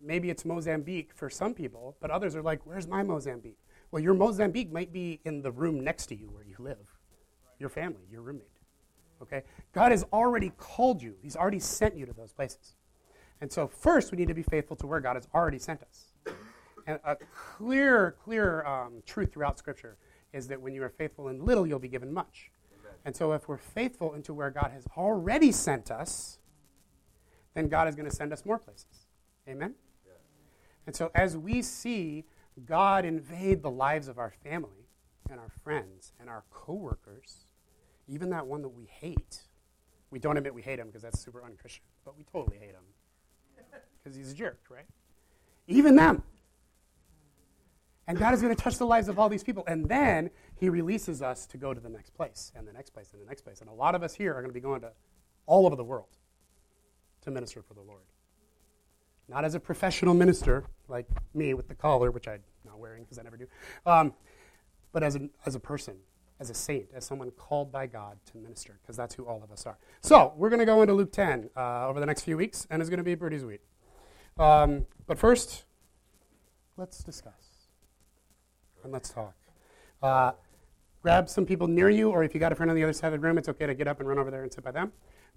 maybe 0.00 0.30
it's 0.30 0.44
Mozambique 0.44 1.10
for 1.14 1.28
some 1.28 1.54
people, 1.54 1.96
but 2.00 2.10
others 2.10 2.34
are 2.34 2.42
like, 2.42 2.64
where's 2.64 2.86
my 2.86 3.02
Mozambique? 3.02 3.58
Well, 3.90 4.02
your 4.02 4.14
Mozambique 4.14 4.72
might 4.72 4.92
be 4.92 5.20
in 5.24 5.42
the 5.42 5.50
room 5.50 5.80
next 5.80 6.06
to 6.06 6.14
you 6.14 6.30
where 6.30 6.44
you 6.44 6.56
live, 6.58 6.96
your 7.58 7.68
family, 7.68 8.06
your 8.10 8.22
roommate. 8.22 8.46
Okay? 9.22 9.42
God 9.72 9.90
has 9.90 10.04
already 10.12 10.52
called 10.56 11.02
you, 11.02 11.14
He's 11.20 11.36
already 11.36 11.58
sent 11.58 11.96
you 11.96 12.06
to 12.06 12.12
those 12.12 12.32
places. 12.32 12.76
And 13.40 13.50
so, 13.50 13.66
first, 13.66 14.12
we 14.12 14.18
need 14.18 14.28
to 14.28 14.34
be 14.34 14.42
faithful 14.42 14.76
to 14.76 14.86
where 14.86 15.00
God 15.00 15.16
has 15.16 15.26
already 15.34 15.58
sent 15.58 15.82
us. 15.82 16.12
And 16.86 16.98
a 17.04 17.16
clear, 17.34 18.16
clear 18.22 18.64
um, 18.66 19.02
truth 19.06 19.32
throughout 19.32 19.58
Scripture 19.58 19.96
is 20.32 20.48
that 20.48 20.60
when 20.60 20.74
you 20.74 20.82
are 20.82 20.90
faithful 20.90 21.28
in 21.28 21.44
little, 21.44 21.66
you'll 21.66 21.78
be 21.78 21.88
given 21.88 22.12
much. 22.12 22.50
And 23.04 23.16
so, 23.16 23.32
if 23.32 23.48
we're 23.48 23.56
faithful 23.56 24.14
into 24.14 24.34
where 24.34 24.50
God 24.50 24.70
has 24.72 24.86
already 24.96 25.52
sent 25.52 25.90
us, 25.90 26.38
then 27.54 27.68
God 27.68 27.88
is 27.88 27.96
going 27.96 28.08
to 28.08 28.14
send 28.14 28.32
us 28.32 28.44
more 28.44 28.58
places. 28.58 29.06
Amen? 29.48 29.74
And 30.90 30.96
so 30.96 31.08
as 31.14 31.36
we 31.36 31.62
see 31.62 32.24
God 32.64 33.04
invade 33.04 33.62
the 33.62 33.70
lives 33.70 34.08
of 34.08 34.18
our 34.18 34.32
family 34.42 34.88
and 35.30 35.38
our 35.38 35.52
friends 35.62 36.14
and 36.18 36.28
our 36.28 36.42
coworkers, 36.50 37.44
even 38.08 38.30
that 38.30 38.44
one 38.44 38.60
that 38.62 38.70
we 38.70 38.86
hate, 38.86 39.42
we 40.10 40.18
don't 40.18 40.36
admit 40.36 40.52
we 40.52 40.62
hate 40.62 40.80
him 40.80 40.88
because 40.88 41.02
that's 41.02 41.20
super 41.20 41.44
unchristian, 41.44 41.84
but 42.04 42.18
we 42.18 42.24
totally 42.24 42.58
hate 42.58 42.72
him 42.72 42.82
because 44.02 44.16
he's 44.16 44.32
a 44.32 44.34
jerk, 44.34 44.58
right? 44.68 44.86
Even 45.68 45.94
them. 45.94 46.24
And 48.08 48.18
God 48.18 48.34
is 48.34 48.42
going 48.42 48.52
to 48.52 48.60
touch 48.60 48.76
the 48.76 48.84
lives 48.84 49.06
of 49.06 49.16
all 49.16 49.28
these 49.28 49.44
people. 49.44 49.62
And 49.68 49.88
then 49.88 50.28
he 50.56 50.68
releases 50.68 51.22
us 51.22 51.46
to 51.46 51.56
go 51.56 51.72
to 51.72 51.78
the 51.78 51.88
next 51.88 52.14
place, 52.14 52.50
and 52.56 52.66
the 52.66 52.72
next 52.72 52.90
place, 52.90 53.12
and 53.12 53.22
the 53.22 53.26
next 53.26 53.42
place. 53.42 53.60
And 53.60 53.70
a 53.70 53.72
lot 53.72 53.94
of 53.94 54.02
us 54.02 54.12
here 54.12 54.32
are 54.32 54.42
going 54.42 54.50
to 54.50 54.54
be 54.54 54.58
going 54.58 54.80
to 54.80 54.90
all 55.46 55.66
over 55.66 55.76
the 55.76 55.84
world 55.84 56.16
to 57.20 57.30
minister 57.30 57.62
for 57.62 57.74
the 57.74 57.80
Lord. 57.80 58.02
Not 59.30 59.44
as 59.44 59.54
a 59.54 59.60
professional 59.60 60.12
minister 60.12 60.64
like 60.88 61.06
me 61.34 61.54
with 61.54 61.68
the 61.68 61.74
collar, 61.74 62.10
which 62.10 62.26
I'm 62.26 62.40
not 62.64 62.80
wearing 62.80 63.04
because 63.04 63.16
I 63.18 63.22
never 63.22 63.36
do, 63.36 63.46
um, 63.86 64.12
but 64.92 65.04
as 65.04 65.14
a, 65.14 65.28
as 65.46 65.54
a 65.54 65.60
person, 65.60 65.94
as 66.40 66.50
a 66.50 66.54
saint, 66.54 66.86
as 66.92 67.04
someone 67.04 67.30
called 67.30 67.70
by 67.70 67.86
God 67.86 68.18
to 68.32 68.38
minister, 68.38 68.80
because 68.82 68.96
that's 68.96 69.14
who 69.14 69.24
all 69.26 69.40
of 69.44 69.52
us 69.52 69.66
are. 69.66 69.78
So 70.00 70.32
we're 70.36 70.48
going 70.48 70.58
to 70.58 70.66
go 70.66 70.82
into 70.82 70.94
Luke 70.94 71.12
10 71.12 71.50
uh, 71.56 71.86
over 71.86 72.00
the 72.00 72.06
next 72.06 72.22
few 72.22 72.36
weeks, 72.36 72.66
and 72.70 72.82
it's 72.82 72.90
going 72.90 72.98
to 72.98 73.04
be 73.04 73.14
pretty 73.14 73.38
sweet. 73.38 73.60
Um, 74.36 74.86
but 75.06 75.16
first, 75.16 75.64
let's 76.76 77.04
discuss 77.04 77.68
and 78.82 78.92
let's 78.92 79.10
talk. 79.10 79.34
Uh, 80.02 80.32
grab 81.02 81.28
some 81.28 81.46
people 81.46 81.68
near 81.68 81.88
you, 81.88 82.10
or 82.10 82.24
if 82.24 82.34
you 82.34 82.40
got 82.40 82.50
a 82.50 82.56
friend 82.56 82.68
on 82.68 82.74
the 82.74 82.82
other 82.82 82.92
side 82.92 83.12
of 83.12 83.20
the 83.20 83.26
room, 83.26 83.38
it's 83.38 83.48
okay 83.48 83.66
to 83.66 83.74
get 83.74 83.86
up 83.86 84.00
and 84.00 84.08
run 84.08 84.18
over 84.18 84.32
there 84.32 84.42
and 84.42 84.52
sit 84.52 84.64
by 84.64 84.72
them. 84.72 84.90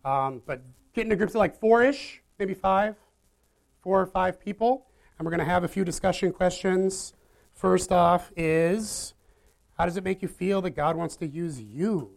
Um, 0.03 0.41
but 0.47 0.63
get 0.95 1.03
into 1.03 1.15
groups 1.15 1.34
of 1.34 1.39
like 1.39 1.60
four 1.60 1.84
ish, 1.84 2.23
maybe 2.39 2.56
five, 2.56 2.95
four 3.84 4.02
or 4.02 4.06
five 4.06 4.39
people, 4.39 4.88
and 5.19 5.26
we're 5.26 5.32
going 5.32 5.39
to 5.39 5.46
have 5.46 5.63
a 5.63 5.67
few 5.67 5.84
discussion 5.84 6.32
questions. 6.32 7.13
First 7.54 7.91
off, 7.91 8.32
is 8.36 9.13
how 9.78 9.86
does 9.86 9.98
it 9.98 10.04
make 10.04 10.22
you 10.22 10.28
feel 10.28 10.62
that 10.62 10.72
God 10.72 10.96
wants 10.96 11.17
to 11.17 11.28
use 11.28 11.62
you 11.62 12.12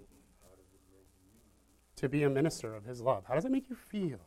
to 1.97 2.09
be 2.09 2.23
a 2.23 2.31
minister 2.31 2.73
of 2.73 2.85
His 2.85 3.01
love? 3.01 3.25
How 3.27 3.35
does 3.35 3.45
it 3.45 3.51
make 3.51 3.69
you 3.69 3.75
feel? 3.75 4.21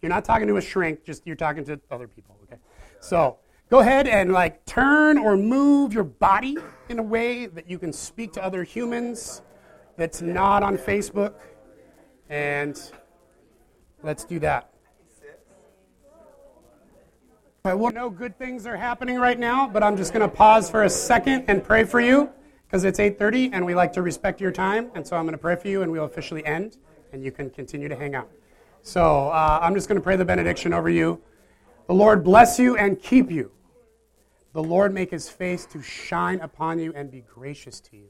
You're 0.00 0.08
not 0.08 0.24
talking 0.24 0.48
to 0.48 0.56
a 0.56 0.60
shrink, 0.60 1.04
just 1.04 1.26
you're 1.26 1.36
talking 1.36 1.64
to 1.66 1.78
other 1.90 2.08
people, 2.08 2.36
okay? 2.44 2.60
So 2.98 3.38
go 3.70 3.80
ahead 3.80 4.08
and 4.08 4.32
like 4.32 4.64
turn 4.64 5.18
or 5.18 5.36
move 5.36 5.92
your 5.92 6.04
body 6.04 6.56
in 6.88 6.98
a 6.98 7.02
way 7.02 7.46
that 7.46 7.68
you 7.68 7.78
can 7.78 7.92
speak 7.92 8.32
to 8.32 8.42
other 8.42 8.64
humans 8.64 9.42
that's 9.96 10.22
not 10.22 10.62
on 10.62 10.78
Facebook. 10.78 11.34
And 12.28 12.80
let's 14.02 14.24
do 14.24 14.38
that. 14.40 14.71
I 17.64 17.74
know 17.74 18.10
good 18.10 18.36
things 18.36 18.66
are 18.66 18.76
happening 18.76 19.20
right 19.20 19.38
now, 19.38 19.68
but 19.68 19.84
I'm 19.84 19.96
just 19.96 20.12
going 20.12 20.28
to 20.28 20.36
pause 20.36 20.68
for 20.68 20.82
a 20.82 20.90
second 20.90 21.44
and 21.46 21.62
pray 21.62 21.84
for 21.84 22.00
you 22.00 22.28
because 22.66 22.82
it's 22.82 22.98
8:30 22.98 23.50
and 23.52 23.64
we 23.64 23.72
like 23.72 23.92
to 23.92 24.02
respect 24.02 24.40
your 24.40 24.50
time, 24.50 24.90
and 24.96 25.06
so 25.06 25.16
I'm 25.16 25.22
going 25.26 25.34
to 25.34 25.38
pray 25.38 25.54
for 25.54 25.68
you 25.68 25.82
and 25.82 25.92
we'll 25.92 26.04
officially 26.04 26.44
end, 26.44 26.78
and 27.12 27.22
you 27.22 27.30
can 27.30 27.50
continue 27.50 27.88
to 27.88 27.94
hang 27.94 28.16
out. 28.16 28.28
So 28.82 29.28
uh, 29.28 29.60
I'm 29.62 29.74
just 29.74 29.86
going 29.86 29.94
to 29.94 30.02
pray 30.02 30.16
the 30.16 30.24
benediction 30.24 30.72
over 30.72 30.90
you. 30.90 31.22
The 31.86 31.94
Lord 31.94 32.24
bless 32.24 32.58
you 32.58 32.76
and 32.76 33.00
keep 33.00 33.30
you. 33.30 33.52
The 34.54 34.62
Lord 34.64 34.92
make 34.92 35.12
his 35.12 35.28
face 35.28 35.64
to 35.66 35.80
shine 35.80 36.40
upon 36.40 36.80
you 36.80 36.92
and 36.96 37.12
be 37.12 37.20
gracious 37.20 37.78
to 37.82 37.96
you. 37.96 38.08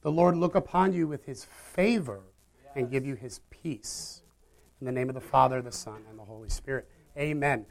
The 0.00 0.10
Lord 0.10 0.38
look 0.38 0.54
upon 0.54 0.94
you 0.94 1.06
with 1.06 1.26
his 1.26 1.44
favor 1.44 2.22
and 2.74 2.90
give 2.90 3.04
you 3.04 3.14
his 3.14 3.40
peace. 3.50 4.22
In 4.80 4.86
the 4.86 4.92
name 4.92 5.10
of 5.10 5.14
the 5.14 5.20
Father, 5.20 5.60
the 5.60 5.70
Son, 5.70 6.00
and 6.08 6.18
the 6.18 6.24
Holy 6.24 6.48
Spirit. 6.48 6.88
Amen. 7.18 7.66